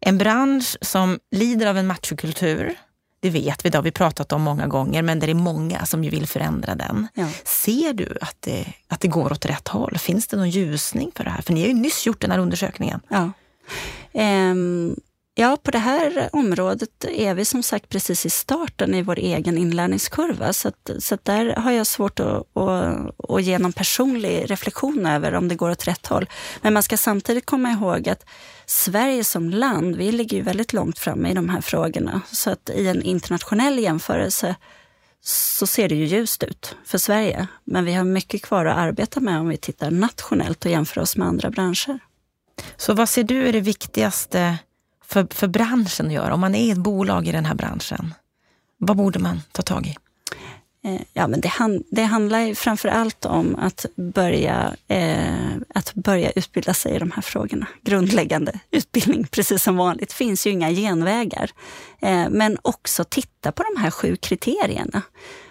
[0.00, 2.74] En bransch som lider av en machokultur,
[3.20, 6.04] det vet vi, det har vi pratat om många gånger, men det är många som
[6.04, 7.08] ju vill förändra den.
[7.14, 7.28] Ja.
[7.44, 9.98] Ser du att det, att det går åt rätt håll?
[9.98, 11.42] Finns det någon ljusning för det här?
[11.42, 13.00] För ni har ju nyss gjort den här undersökningen.
[13.08, 13.32] Ja.
[14.12, 14.96] Um,
[15.34, 19.58] Ja, på det här området är vi som sagt precis i starten i vår egen
[19.58, 20.52] inlärningskurva.
[20.52, 25.06] Så, att, så att där har jag svårt att, att, att ge någon personlig reflektion
[25.06, 26.28] över om det går åt rätt håll.
[26.62, 28.24] Men man ska samtidigt komma ihåg att
[28.66, 32.20] Sverige som land, vi ligger ju väldigt långt framme i de här frågorna.
[32.32, 34.54] Så att i en internationell jämförelse
[35.22, 37.46] så ser det ju ljust ut för Sverige.
[37.64, 41.16] Men vi har mycket kvar att arbeta med om vi tittar nationellt och jämför oss
[41.16, 41.98] med andra branscher.
[42.76, 44.58] Så vad ser du är det viktigaste
[45.10, 46.34] för, för branschen att göra?
[46.34, 48.14] Om man är ett bolag i den här branschen,
[48.78, 49.96] vad borde man ta tag i?
[50.84, 56.30] Eh, ja, men det, hand, det handlar framför allt om att börja, eh, att börja
[56.30, 57.66] utbilda sig i de här frågorna.
[57.82, 60.08] Grundläggande utbildning, precis som vanligt.
[60.08, 61.50] Det finns ju inga genvägar.
[62.02, 65.02] Eh, men också titta på de här sju kriterierna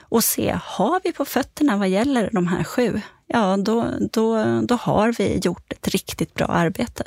[0.02, 3.02] och se, har vi på fötterna vad gäller de här sju?
[3.28, 7.04] Ja, då, då, då har vi gjort ett riktigt bra arbete.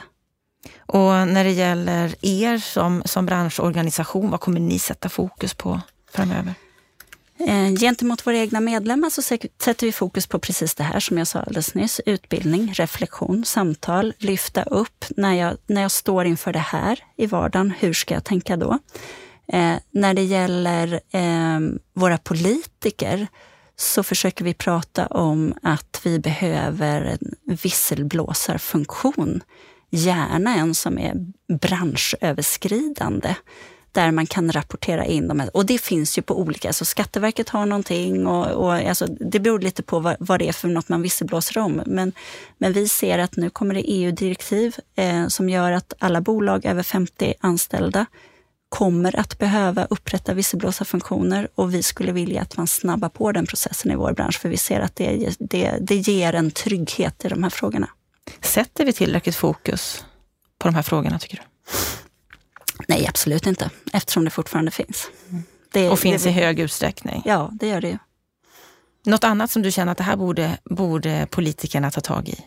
[0.78, 5.80] Och när det gäller er som, som branschorganisation, vad kommer ni sätta fokus på
[6.12, 6.54] framöver?
[7.48, 11.26] Eh, gentemot våra egna medlemmar så sätter vi fokus på precis det här som jag
[11.26, 12.00] sa alldeles nyss.
[12.06, 17.72] Utbildning, reflektion, samtal, lyfta upp när jag, när jag står inför det här i vardagen.
[17.78, 18.78] Hur ska jag tänka då?
[19.52, 21.60] Eh, när det gäller eh,
[21.94, 23.26] våra politiker
[23.76, 29.42] så försöker vi prata om att vi behöver en visselblåsarfunktion.
[29.94, 31.14] Gärna en som är
[31.60, 33.34] branschöverskridande
[33.92, 35.48] där man kan rapportera in dem.
[35.54, 39.58] Och det finns ju på olika, alltså Skatteverket har någonting och, och alltså, det beror
[39.60, 41.82] lite på vad, vad det är för något man visselblåser om.
[41.86, 42.12] Men,
[42.58, 46.82] men vi ser att nu kommer det EU-direktiv eh, som gör att alla bolag över
[46.82, 48.06] 50 anställda
[48.68, 53.90] kommer att behöva upprätta visselblåsarfunktioner och vi skulle vilja att man snabbar på den processen
[53.90, 57.42] i vår bransch för vi ser att det, det, det ger en trygghet i de
[57.42, 57.88] här frågorna.
[58.40, 60.04] Sätter vi tillräckligt fokus
[60.58, 61.42] på de här frågorna tycker du?
[62.88, 65.10] Nej, absolut inte, eftersom det fortfarande finns.
[65.72, 67.22] Det, och finns det, i hög utsträckning?
[67.24, 67.98] Ja, det gör det ju.
[69.04, 72.44] Något annat som du känner att det här borde, borde politikerna ta tag i?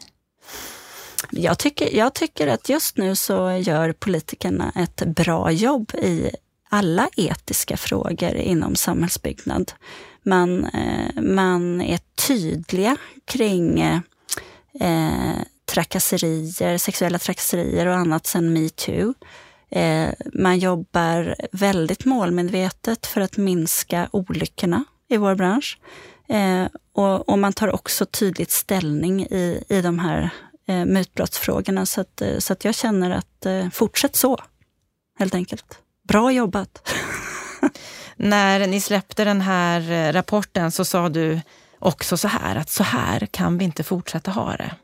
[1.32, 6.32] Jag tycker, jag tycker att just nu så gör politikerna ett bra jobb i
[6.70, 9.72] alla etiska frågor inom samhällsbyggnad.
[10.24, 13.80] Man, eh, man är tydliga kring
[14.80, 19.14] eh, trakasserier, sexuella trakasserier och annat sedan metoo.
[19.70, 25.80] Eh, man jobbar väldigt målmedvetet för att minska olyckorna i vår bransch.
[26.30, 30.30] Eh, och, och, man tar också tydligt ställning i, i de här
[30.68, 31.86] eh, mutbrottsfrågorna.
[31.86, 34.38] Så att, eh, så att jag känner att eh, fortsätt så,
[35.20, 35.80] helt enkelt.
[36.08, 36.94] Bra jobbat!
[38.16, 41.42] När ni släppte den här eh, rapporten så sa du
[41.80, 44.76] också så här, att så här kan vi inte fortsätta ha det.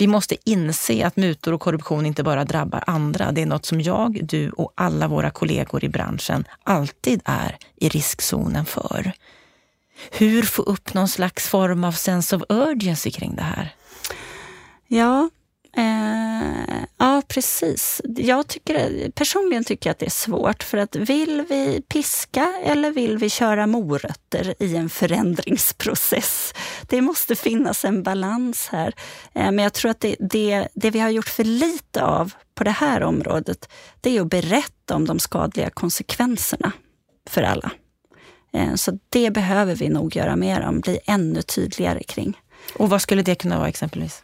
[0.00, 3.32] Vi måste inse att mutor och korruption inte bara drabbar andra.
[3.32, 7.88] Det är något som jag, du och alla våra kollegor i branschen alltid är i
[7.88, 9.12] riskzonen för.
[10.10, 13.74] Hur få upp någon slags form av sense of urgency kring det här?
[14.88, 15.30] Ja,
[15.76, 18.00] Eh, ja, precis.
[18.04, 22.90] Jag tycker, personligen tycker jag att det är svårt för att vill vi piska eller
[22.90, 26.54] vill vi köra morötter i en förändringsprocess?
[26.82, 28.94] Det måste finnas en balans här.
[29.34, 32.64] Eh, men jag tror att det, det, det vi har gjort för lite av på
[32.64, 33.68] det här området,
[34.00, 36.72] det är att berätta om de skadliga konsekvenserna
[37.30, 37.70] för alla.
[38.52, 42.40] Eh, så det behöver vi nog göra mer om, bli ännu tydligare kring.
[42.74, 44.22] Och vad skulle det kunna vara exempelvis?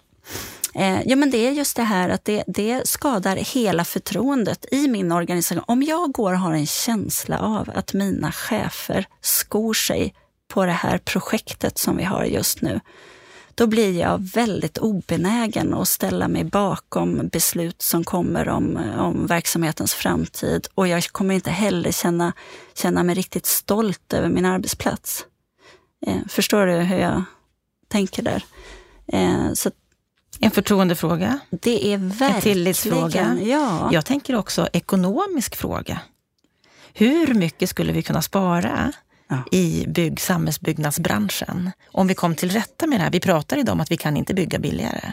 [0.79, 4.89] Eh, ja, men det är just det här att det, det skadar hela förtroendet i
[4.89, 5.65] min organisation.
[5.67, 10.15] Om jag går och har en känsla av att mina chefer skor sig
[10.49, 12.81] på det här projektet som vi har just nu,
[13.55, 19.95] då blir jag väldigt obenägen att ställa mig bakom beslut som kommer om, om verksamhetens
[19.95, 20.67] framtid.
[20.75, 22.33] Och jag kommer inte heller känna,
[22.75, 25.27] känna mig riktigt stolt över min arbetsplats.
[26.07, 27.25] Eh, förstår du hur jag
[27.89, 28.45] tänker där?
[29.12, 29.71] Eh, så
[30.41, 31.39] en förtroendefråga.
[31.51, 32.35] Det är verkligen.
[32.35, 33.39] En tillitsfråga.
[33.43, 33.89] Ja.
[33.93, 36.01] Jag tänker också ekonomisk fråga.
[36.95, 38.93] Hur mycket skulle vi kunna spara
[39.29, 39.43] ja.
[39.53, 43.11] i bygg, samhällsbyggnadsbranschen om vi kom till rätta med det här?
[43.11, 45.12] Vi pratar idag om att vi kan inte bygga billigare.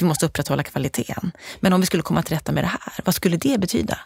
[0.00, 1.32] Vi måste upprätthålla kvaliteten.
[1.60, 3.98] Men om vi skulle komma till rätta med det här, vad skulle det betyda?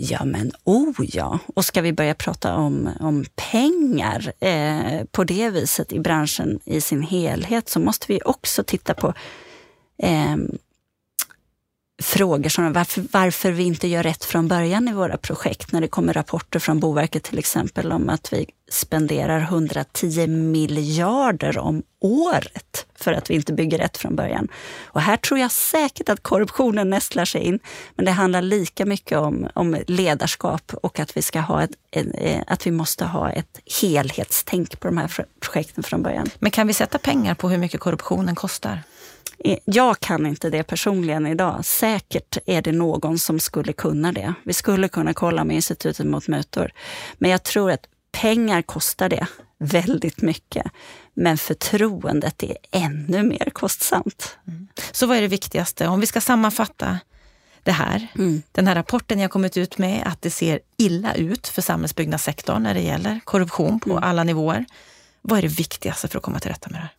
[0.00, 5.50] Ja men oh ja, och ska vi börja prata om, om pengar eh, på det
[5.50, 9.14] viset i branschen i sin helhet så måste vi också titta på
[10.02, 10.36] eh,
[12.02, 15.72] frågor som varför, varför vi inte gör rätt från början i våra projekt.
[15.72, 21.82] När det kommer rapporter från Boverket till exempel om att vi spenderar 110 miljarder om
[22.00, 24.48] året för att vi inte bygger rätt från början.
[24.84, 27.58] Och här tror jag säkert att korruptionen nästlar sig in.
[27.94, 32.42] Men det handlar lika mycket om, om ledarskap och att vi, ska ha ett, eh,
[32.46, 36.26] att vi måste ha ett helhetstänk på de här projekten från början.
[36.38, 38.82] Men kan vi sätta pengar på hur mycket korruptionen kostar?
[39.44, 41.64] Eh, jag kan inte det personligen idag.
[41.64, 44.34] Säkert är det någon som skulle kunna det.
[44.44, 46.72] Vi skulle kunna kolla med Institutet mot mutor.
[47.18, 49.26] Men jag tror att pengar kostar det
[49.58, 50.66] väldigt mycket.
[51.14, 54.36] Men förtroendet är ännu mer kostsamt.
[54.46, 54.68] Mm.
[54.92, 55.88] Så vad är det viktigaste?
[55.88, 56.98] Om vi ska sammanfatta
[57.62, 58.06] det här.
[58.14, 58.42] Mm.
[58.52, 62.74] Den här rapporten jag kommit ut med, att det ser illa ut för samhällsbyggnadssektorn när
[62.74, 64.04] det gäller korruption på mm.
[64.04, 64.64] alla nivåer.
[65.22, 66.97] Vad är det viktigaste för att komma till rätta med det här?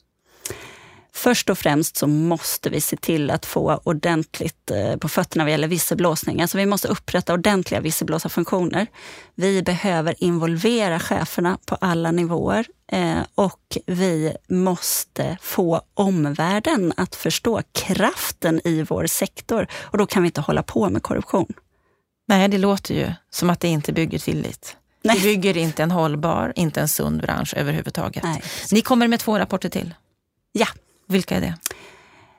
[1.14, 5.52] Först och främst så måste vi se till att få ordentligt eh, på fötterna vad
[5.52, 6.42] gäller visselblåsning.
[6.42, 8.88] Alltså vi måste upprätta ordentliga visselblåsarfunktioner.
[9.36, 17.62] Vi behöver involvera cheferna på alla nivåer eh, och vi måste få omvärlden att förstå
[17.72, 19.68] kraften i vår sektor.
[19.74, 21.54] Och då kan vi inte hålla på med korruption.
[22.28, 24.76] Nej, det låter ju som att det inte bygger tillit.
[25.04, 25.16] Nej.
[25.16, 28.24] Det bygger inte en hållbar, inte en sund bransch överhuvudtaget.
[28.24, 28.44] Nej.
[28.72, 29.94] Ni kommer med två rapporter till.
[30.52, 30.68] Ja.
[31.10, 31.56] Vilka är det?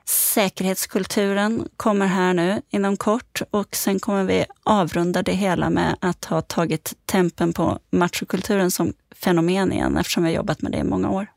[0.05, 6.25] Säkerhetskulturen kommer här nu inom kort och sen kommer vi avrunda det hela med att
[6.25, 10.83] ha tagit tempen på machokulturen som fenomen igen eftersom vi har jobbat med det i
[10.83, 11.27] många år.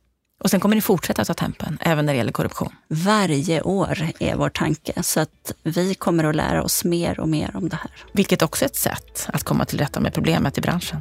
[0.45, 2.73] Och sen kommer ni fortsätta ta tempen även när det gäller korruption?
[2.89, 7.57] Varje år är vår tanke så att vi kommer att lära oss mer och mer
[7.57, 7.91] om det här.
[8.13, 10.99] Vilket också är ett sätt att komma till rätta med problemet i branschen.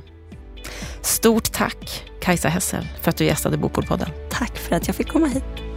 [1.02, 4.10] Stort tack Kajsa Hessel för att du gästade Bopolpodden.
[4.30, 5.73] Tack för att jag fick komma hit.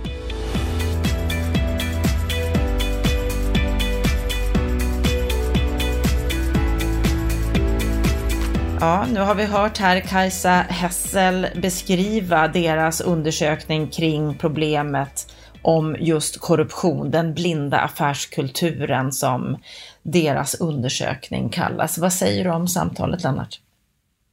[8.80, 16.40] Ja, nu har vi hört här Kajsa Hessel beskriva deras undersökning kring problemet om just
[16.40, 19.56] korruption, den blinda affärskulturen som
[20.02, 21.98] deras undersökning kallas.
[21.98, 23.60] Vad säger du om samtalet Lennart?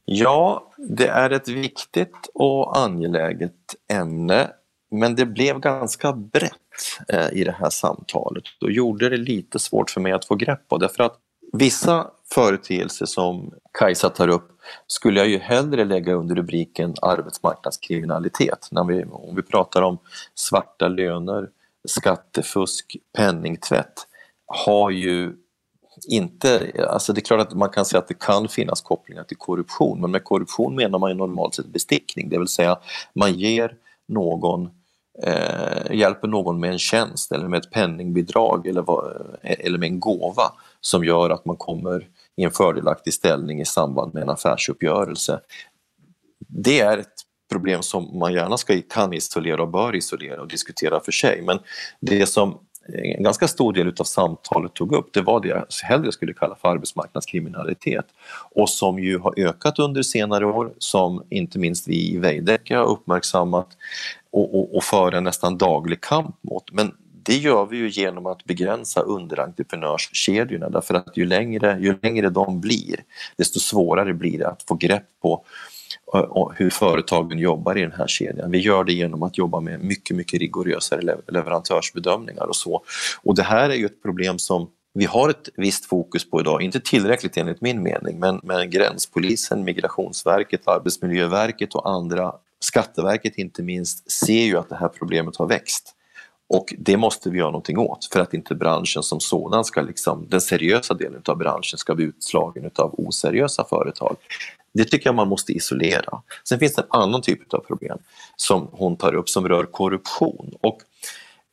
[0.04, 3.52] Ja, det är ett viktigt och angeläget
[3.92, 4.50] ämne
[4.90, 6.52] men det blev ganska brett
[7.08, 10.68] eh, i det här samtalet och gjorde det lite svårt för mig att få grepp
[10.68, 11.16] på därför att
[11.58, 14.48] vissa företeelser som Kajsa tar upp
[14.86, 18.68] skulle jag ju hellre lägga under rubriken arbetsmarknadskriminalitet.
[18.70, 19.98] När vi, om vi pratar om
[20.34, 21.48] svarta löner,
[21.88, 24.06] skattefusk, penningtvätt
[24.46, 25.32] har ju
[26.08, 29.36] inte, alltså det är klart att man kan säga att det kan finnas kopplingar till
[29.36, 32.78] korruption men med korruption menar man ju normalt sett bestickning, det vill säga
[33.14, 33.76] man ger
[34.08, 34.70] någon
[35.22, 38.80] eh, hjälper någon med en tjänst eller med ett penningbidrag eller,
[39.42, 43.64] eh, eller med en gåva som gör att man kommer i en fördelaktig ställning i
[43.64, 45.40] samband med en affärsuppgörelse.
[46.48, 47.14] Det är ett
[47.50, 51.42] problem som man gärna ska, kan isolera och bör isolera och diskutera för sig.
[51.42, 51.58] Men
[52.00, 52.58] det som
[52.88, 56.56] en ganska stor del av samtalet tog upp, det var det jag hellre skulle kalla
[56.56, 58.06] för arbetsmarknadskriminalitet
[58.50, 62.84] och som ju har ökat under senare år, som inte minst vi i Veidekke har
[62.84, 63.68] uppmärksammat
[64.30, 66.72] och, och, och för en nästan daglig kamp mot.
[66.72, 72.30] Men det gör vi ju genom att begränsa underentreprenörskedjorna därför att ju längre, ju längre
[72.30, 72.96] de blir
[73.36, 75.44] desto svårare blir det att få grepp på
[76.14, 78.50] Eh, hur företagen jobbar i den här kedjan.
[78.50, 82.84] Vi gör det genom att jobba med mycket, mycket rigorösare leverantörsbedömningar och så.
[83.22, 86.62] Och det här är ju ett problem som vi har ett visst fokus på idag,
[86.62, 94.12] inte tillräckligt enligt min mening, men, men Gränspolisen, Migrationsverket, Arbetsmiljöverket och andra, Skatteverket inte minst,
[94.12, 95.93] ser ju att det här problemet har växt.
[96.54, 100.26] Och det måste vi göra någonting åt för att inte branschen som sådan ska, liksom,
[100.28, 104.16] den seriösa delen av branschen ska bli utslagen av oseriösa företag.
[104.74, 106.22] Det tycker jag man måste isolera.
[106.48, 107.98] Sen finns det en annan typ av problem
[108.36, 110.52] som hon tar upp som rör korruption.
[110.60, 110.78] Och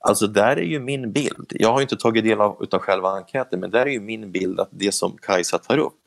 [0.03, 3.59] Alltså där är ju min bild, jag har inte tagit del av utav själva enkäten,
[3.59, 5.97] men där är ju min bild att det som Kajsa tar upp,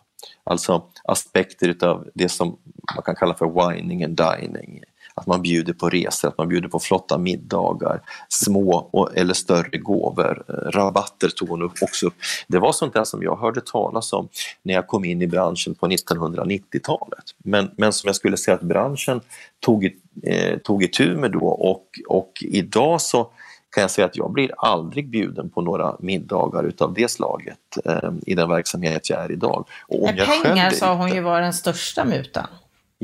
[0.44, 2.58] alltså aspekter utav det som
[2.94, 4.82] man kan kalla för wining and dining,
[5.14, 9.78] att man bjuder på resor, att man bjuder på flotta middagar, små och, eller större
[9.78, 12.14] gåvor, rabatter tog hon också upp.
[12.48, 14.28] Det var sånt där som jag hörde talas om
[14.62, 17.24] när jag kom in i branschen på 1990-talet.
[17.38, 19.20] Men, men som jag skulle säga att branschen
[19.60, 19.84] tog,
[20.22, 23.30] eh, tog itu med då och, och idag så
[23.74, 28.10] kan jag säga att jag blir aldrig bjuden på några middagar utav det slaget eh,
[28.26, 29.68] i den verksamhet jag är idag.
[29.88, 32.46] Och om Men pengar sa hon ju var den största mutan.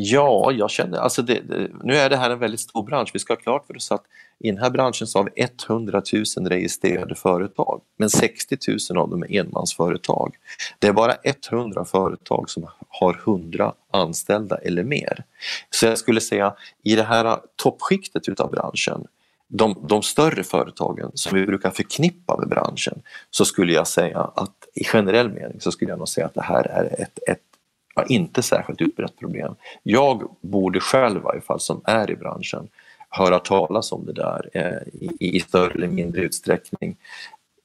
[0.02, 3.10] Ja, jag känner, alltså det, det, nu är det här en väldigt stor bransch.
[3.12, 4.02] Vi ska ha klart för oss att
[4.38, 6.02] i den här branschen så har vi 100
[6.36, 8.56] 000 registrerade företag, men 60
[8.90, 10.34] 000 av dem är enmansföretag.
[10.78, 11.14] Det är bara
[11.50, 15.24] 100 företag som har 100 anställda eller mer.
[15.70, 19.06] Så jag skulle säga i det här toppskiktet utav branschen,
[19.48, 24.54] de, de större företagen som vi brukar förknippa med branschen, så skulle jag säga att
[24.74, 27.49] i generell mening så skulle jag nog säga att det här är ett, ett
[27.94, 29.54] ja, inte särskilt utbrett problem.
[29.82, 32.68] Jag borde själv i fall, som är i branschen,
[33.08, 36.96] höra talas om det där eh, i, i större eller mindre utsträckning.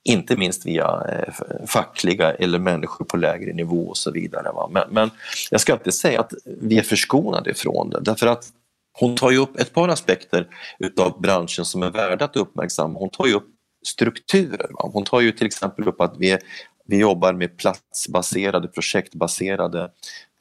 [0.04, 1.34] Inte minst via eh,
[1.68, 4.52] fackliga eller människor på lägre nivå och så vidare.
[4.52, 4.70] Va?
[4.72, 5.10] Men, men
[5.52, 8.50] jag ska inte säga att vi är förskonade ifrån det därför att
[9.00, 10.48] hon tar ju upp ett par aspekter
[10.80, 13.00] utav branschen som är värda att uppmärksamma.
[13.00, 13.48] Hon tar ju upp
[13.86, 14.70] strukturer.
[14.72, 14.90] Va?
[14.94, 16.40] Hon tar ju till exempel upp att vi är
[16.86, 19.90] vi jobbar med platsbaserade, projektbaserade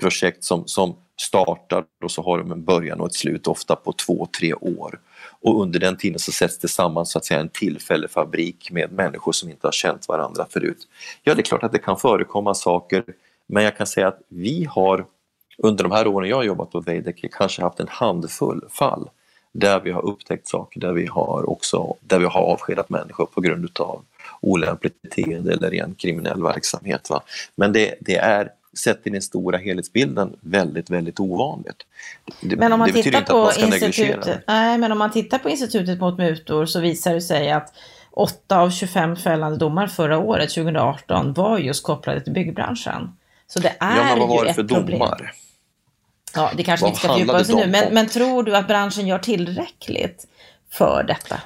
[0.00, 3.92] projekt som, som startar och så har de en början och ett slut, ofta på
[3.92, 5.00] två, tre år.
[5.40, 8.92] Och under den tiden så sätts det samman så att säga en tillfällig fabrik med
[8.92, 10.88] människor som inte har känt varandra förut.
[11.22, 13.04] Ja, det är klart att det kan förekomma saker,
[13.46, 15.06] men jag kan säga att vi har
[15.58, 19.10] under de här åren jag har jobbat på Veidekke kanske haft en handfull fall
[19.52, 23.40] där vi har upptäckt saker, där vi har också där vi har avskedat människor på
[23.40, 24.04] grund av
[24.44, 27.10] olämpligt beteende eller ren kriminell verksamhet.
[27.10, 27.22] Va?
[27.56, 31.86] Men det, det är sett i den stora helhetsbilden väldigt, väldigt ovanligt.
[32.40, 36.18] Det, men om man tittar på institutet, nej, men om man tittar på Institutet mot
[36.18, 37.72] mutor så visar det sig att
[38.10, 43.16] 8 av 25 fällande domar förra året, 2018, var just kopplade till byggbranschen.
[43.46, 45.32] Så det är ja, men vad var det för domar?
[46.34, 48.68] Ja, det kanske vi inte ska fördjupa oss i nu, men, men tror du att
[48.68, 50.26] branschen gör tillräckligt
[50.70, 51.40] för detta?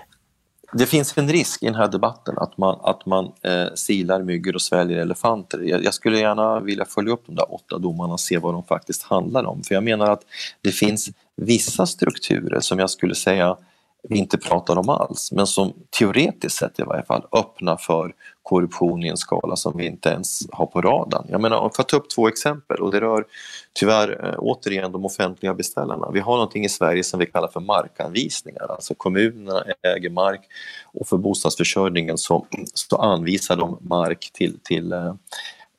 [0.73, 4.55] Det finns en risk i den här debatten att man, att man eh, silar myggor
[4.55, 5.59] och sväljer elefanter.
[5.59, 8.65] Jag, jag, skulle gärna vilja följa upp de där åtta domarna och se vad de
[8.65, 9.63] faktiskt handlar om.
[9.63, 10.23] För jag menar att
[10.61, 13.57] det finns vissa strukturer som jag skulle säga
[14.03, 18.13] vi inte pratar om alls, men som teoretiskt sett i varje fall öppnar för
[18.49, 21.27] korruption i en skala som vi inte ens har på radarn.
[21.29, 23.25] Jag menar, för att ta upp två exempel och det rör
[23.73, 26.11] tyvärr eh, återigen de offentliga beställarna.
[26.11, 29.65] Vi har någonting i Sverige som vi kallar för markanvisningar, alltså kommunerna
[29.97, 30.41] äger mark
[30.85, 35.15] och för bostadsförsörjningen så, så anvisar de mark till, till eh,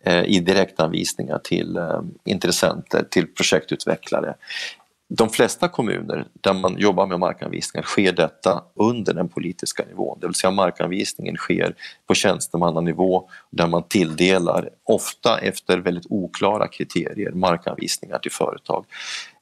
[0.03, 1.79] eh, i direktanvisningar till
[2.25, 4.35] intressenter, till projektutvecklare
[5.11, 10.27] de flesta kommuner där man jobbar med markanvisningar sker detta under den politiska nivån, det
[10.27, 11.75] vill säga markanvisningen sker
[12.07, 18.85] på tjänstemannanivå där man tilldelar, ofta efter väldigt oklara kriterier, markanvisningar till företag.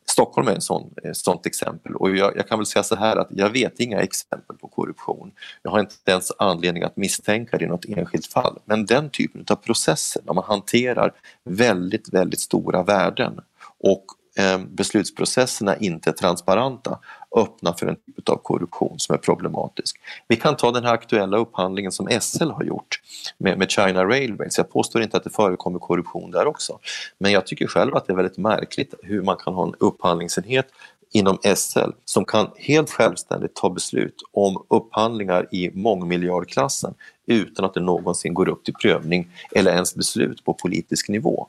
[0.10, 3.16] Stockholm är ett sån, eh, sånt exempel och jag, jag, kan väl säga så här
[3.16, 5.32] att jag vet inga exempel på korruption.
[5.64, 8.60] Jag har inte ens anledning att misstänka det i något enskilt fall.
[8.66, 11.12] Men den typen av processer, när man hanterar
[11.44, 13.40] väldigt, väldigt stora värden
[13.80, 14.06] och
[14.38, 17.00] Eh, beslutsprocesserna inte är transparenta
[17.36, 20.00] öppnar för en typ av korruption som är problematisk.
[20.28, 23.00] Vi kan ta den här aktuella upphandlingen som SL har gjort
[23.38, 24.58] med, med China Railways.
[24.58, 26.80] Jag påstår inte att det förekommer korruption där också,
[27.18, 30.68] men jag tycker själv att det är väldigt märkligt hur man kan ha en upphandlingsenhet
[31.12, 36.94] inom SL som kan helt självständigt ta beslut om upphandlingar i mångmiljardklassen
[37.26, 41.48] utan att det någonsin går upp till prövning eller ens beslut på politisk nivå.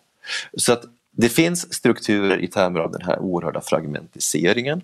[0.56, 0.84] Så att
[1.20, 4.82] det finns strukturer i termer av den här oerhörda fragmentiseringen.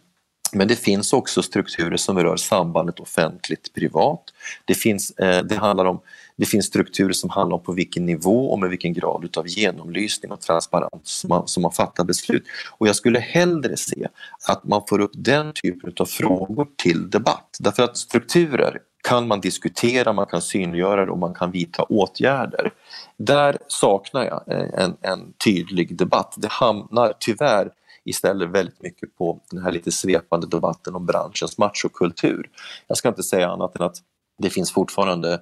[0.52, 4.22] Men det finns också strukturer som rör sambandet offentligt-privat.
[4.64, 6.00] Det, finns, eh, det, handlar om,
[6.36, 10.32] det finns strukturer som handlar om på vilken nivå och med vilken grad av genomlysning
[10.32, 12.44] och transparens som man, som man fattar beslut.
[12.78, 14.08] Och jag skulle hellre se
[14.48, 17.56] att man får upp den typen av frågor till debatt.
[17.60, 18.78] Därför att strukturer
[19.08, 22.72] kan man diskutera, man kan synliggöra det och man kan vidta åtgärder.
[23.16, 26.34] Där saknar jag eh, en, en tydlig debatt.
[26.36, 27.70] Det hamnar tyvärr
[28.04, 32.50] istället väldigt mycket på den här lite svepande debatten om branschens machokultur.
[32.86, 33.96] Jag ska inte säga annat än att
[34.38, 35.40] det finns fortfarande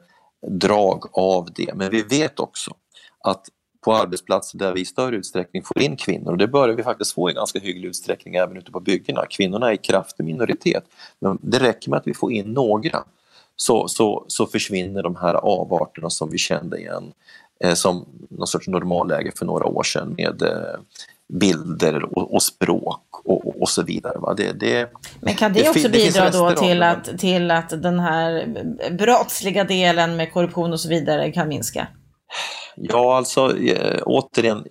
[0.50, 2.70] drag av det, men vi vet också
[3.24, 3.46] att
[3.84, 7.12] på arbetsplatser där vi i större utsträckning får in kvinnor, och det börjar vi faktiskt
[7.14, 9.26] få i ganska hygglig utsträckning även ute på byggena.
[9.30, 10.84] Kvinnorna är i kraftig minoritet,
[11.18, 13.04] men det räcker med att vi får in några
[13.62, 17.12] så, så, så försvinner de här avarterna som vi kände igen
[17.64, 20.80] eh, som någon sorts normalläge för några år sedan med eh,
[21.28, 24.18] bilder och, och språk och, och, så vidare.
[24.18, 24.34] Va?
[24.34, 24.90] Det, det,
[25.20, 28.46] Men kan det, det också bidra då till att, till att den här
[28.98, 31.86] brottsliga delen med korruption och så vidare kan minska?
[32.76, 34.64] Ja, alltså äh, återigen,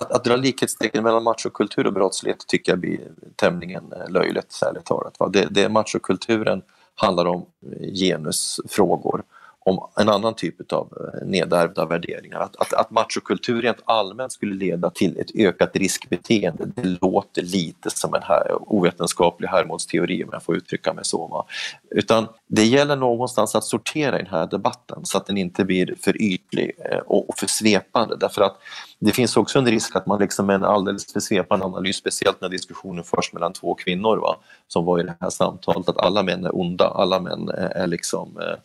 [0.00, 3.00] att, att dra likhetstecken mellan machokultur och brottslighet tycker jag blir
[3.36, 5.20] tämligen löjligt, ärligt talat.
[5.20, 5.28] Va?
[5.28, 6.62] Det, det machokulturen
[6.96, 7.46] handlar om
[7.94, 9.24] genusfrågor,
[9.66, 12.40] om en annan typ av eh, nedärvda värderingar.
[12.40, 17.90] Att, att, att machokultur rent allmänt skulle leda till ett ökat riskbeteende, det låter lite
[17.90, 21.26] som en här, ovetenskaplig herrmålsteori om jag får uttrycka mig så.
[21.26, 21.46] Va?
[21.90, 25.94] Utan det gäller någonstans att sortera i den här debatten så att den inte blir
[26.00, 28.56] för ytlig eh, och för svepande därför att
[28.98, 32.40] det finns också en risk att man liksom med en alldeles för svepande analys, speciellt
[32.40, 34.36] när diskussionen förs mellan två kvinnor va,
[34.68, 38.38] som var i det här samtalet, att alla män är onda, alla män är liksom
[38.40, 38.56] eh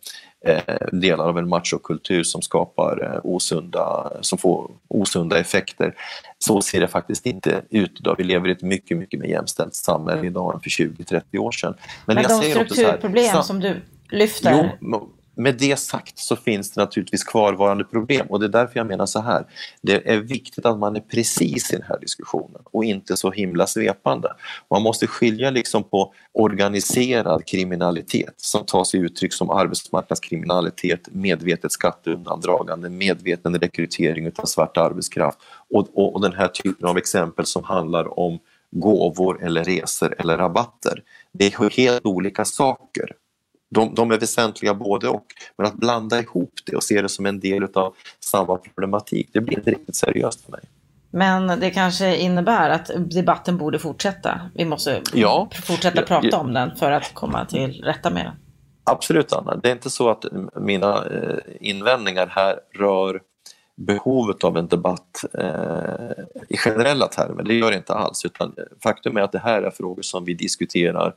[0.92, 5.96] delar av en machokultur som skapar eh, osunda, som får osunda effekter.
[6.40, 8.16] Så ser det faktiskt inte ut idag.
[8.18, 11.74] Vi lever i ett mycket, mycket mer jämställt samhälle idag än för 20-30 år sedan.
[12.06, 14.72] Men, Men de strukturproblem här, som du lyfter?
[14.82, 18.88] Jo, med det sagt så finns det naturligtvis kvarvarande problem och det är därför jag
[18.88, 19.46] menar så här.
[19.82, 23.68] Det är viktigt att man är precis i den här diskussionen och inte så himla
[23.68, 24.30] svepande.
[24.70, 32.90] Man måste skilja liksom på organiserad kriminalitet som tar sig uttryck som arbetsmarknadskriminalitet, medvetet skatteundandragande,
[32.90, 35.38] medveten rekrytering av svart arbetskraft
[35.70, 38.40] och, och, och den här typen av exempel som handlar om
[38.72, 41.04] gåvor eller resor eller rabatter.
[41.32, 43.16] Det är helt olika saker.
[43.72, 45.26] De, de, är väsentliga både och,
[45.58, 49.42] men att blanda ihop det och se det som en del av samma problematik, det
[49.42, 50.62] blir inte riktigt seriöst för mig.
[51.12, 54.42] Men det kanske innebär att debatten borde fortsätta.
[54.56, 58.36] Vi måste ja, fortsätta prata ja, om den för att komma till rätta med den.
[58.84, 59.56] Absolut, Anna.
[59.56, 63.22] Det är inte så att mina eh, invändningar här rör
[63.78, 67.44] behovet av en debatt eh, i generella termer.
[67.44, 70.34] Det gör det inte alls, utan faktum är att det här är frågor som vi
[70.34, 71.16] diskuterar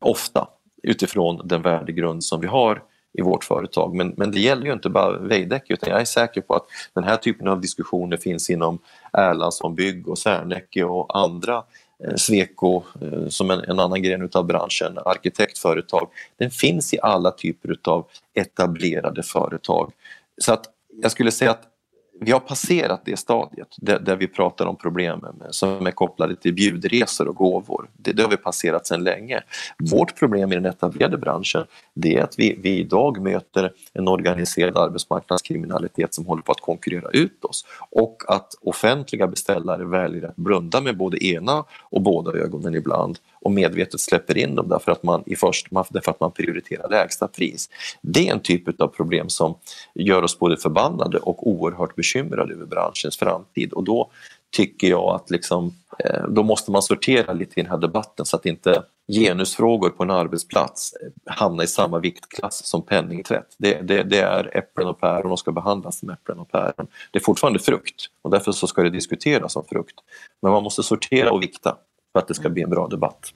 [0.00, 0.48] ofta
[0.82, 3.94] utifrån den värdegrund som vi har i vårt företag.
[3.94, 7.04] Men, men det gäller ju inte bara Veidekke utan jag är säker på att den
[7.04, 8.78] här typen av diskussioner finns inom
[9.12, 11.62] Erlandsson Bygg och Serneke och andra
[12.04, 16.08] eh, Sweco eh, som en, en, annan gren av branschen, arkitektföretag.
[16.36, 19.92] Den finns i alla typer av etablerade företag.
[20.38, 20.64] Så att
[21.02, 21.71] jag skulle säga att
[22.24, 26.54] vi har passerat det stadiet där, där, vi pratar om problemen som är kopplade till
[26.54, 27.88] bjudresor och gåvor.
[27.96, 29.40] Det, det har vi passerat sedan länge.
[29.78, 31.64] Vårt problem i den etablerade branschen
[31.94, 37.10] det är att vi, vi idag möter en organiserad arbetsmarknadskriminalitet som håller på att konkurrera
[37.10, 42.74] ut oss och att offentliga beställare väljer att blunda med både ena och båda ögonen
[42.74, 46.90] ibland och medvetet släpper in dem därför att man, i först, därför att man prioriterar
[46.90, 47.70] lägsta pris.
[48.00, 49.54] Det är en typ av problem som
[49.94, 54.10] gör oss både förbannade och oerhört bekymrade över branschens framtid och då
[54.56, 58.36] tycker jag att liksom, eh, då måste man sortera lite i den här debatten så
[58.36, 58.82] att inte
[59.12, 60.94] genusfrågor på en arbetsplats
[61.26, 63.54] hamnar i samma viktklass som penningtvätt.
[63.58, 66.86] Det, det, det, är äpplen och päron och ska behandlas som äpplen och päron.
[67.10, 69.94] Det är fortfarande frukt och därför så ska det diskuteras som frukt.
[70.42, 71.76] Men man måste sortera och vikta
[72.12, 73.32] för att det ska bli en bra debatt.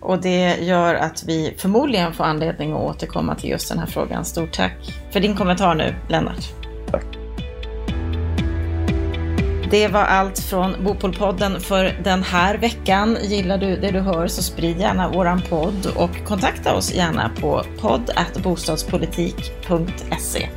[0.00, 4.24] Och det gör att vi förmodligen får anledning att återkomma till just den här frågan.
[4.24, 4.78] Stort tack
[5.12, 6.52] för din kommentar nu, Lennart.
[6.90, 7.21] Tack.
[9.72, 13.18] Det var allt från Bopolpodden för den här veckan.
[13.22, 17.64] Gillar du det du hör så sprid gärna våran podd och kontakta oss gärna på
[17.80, 20.48] podd.bostadspolitik.se.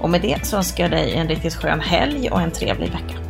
[0.00, 3.29] Och med det så önskar jag dig en riktigt skön helg och en trevlig vecka.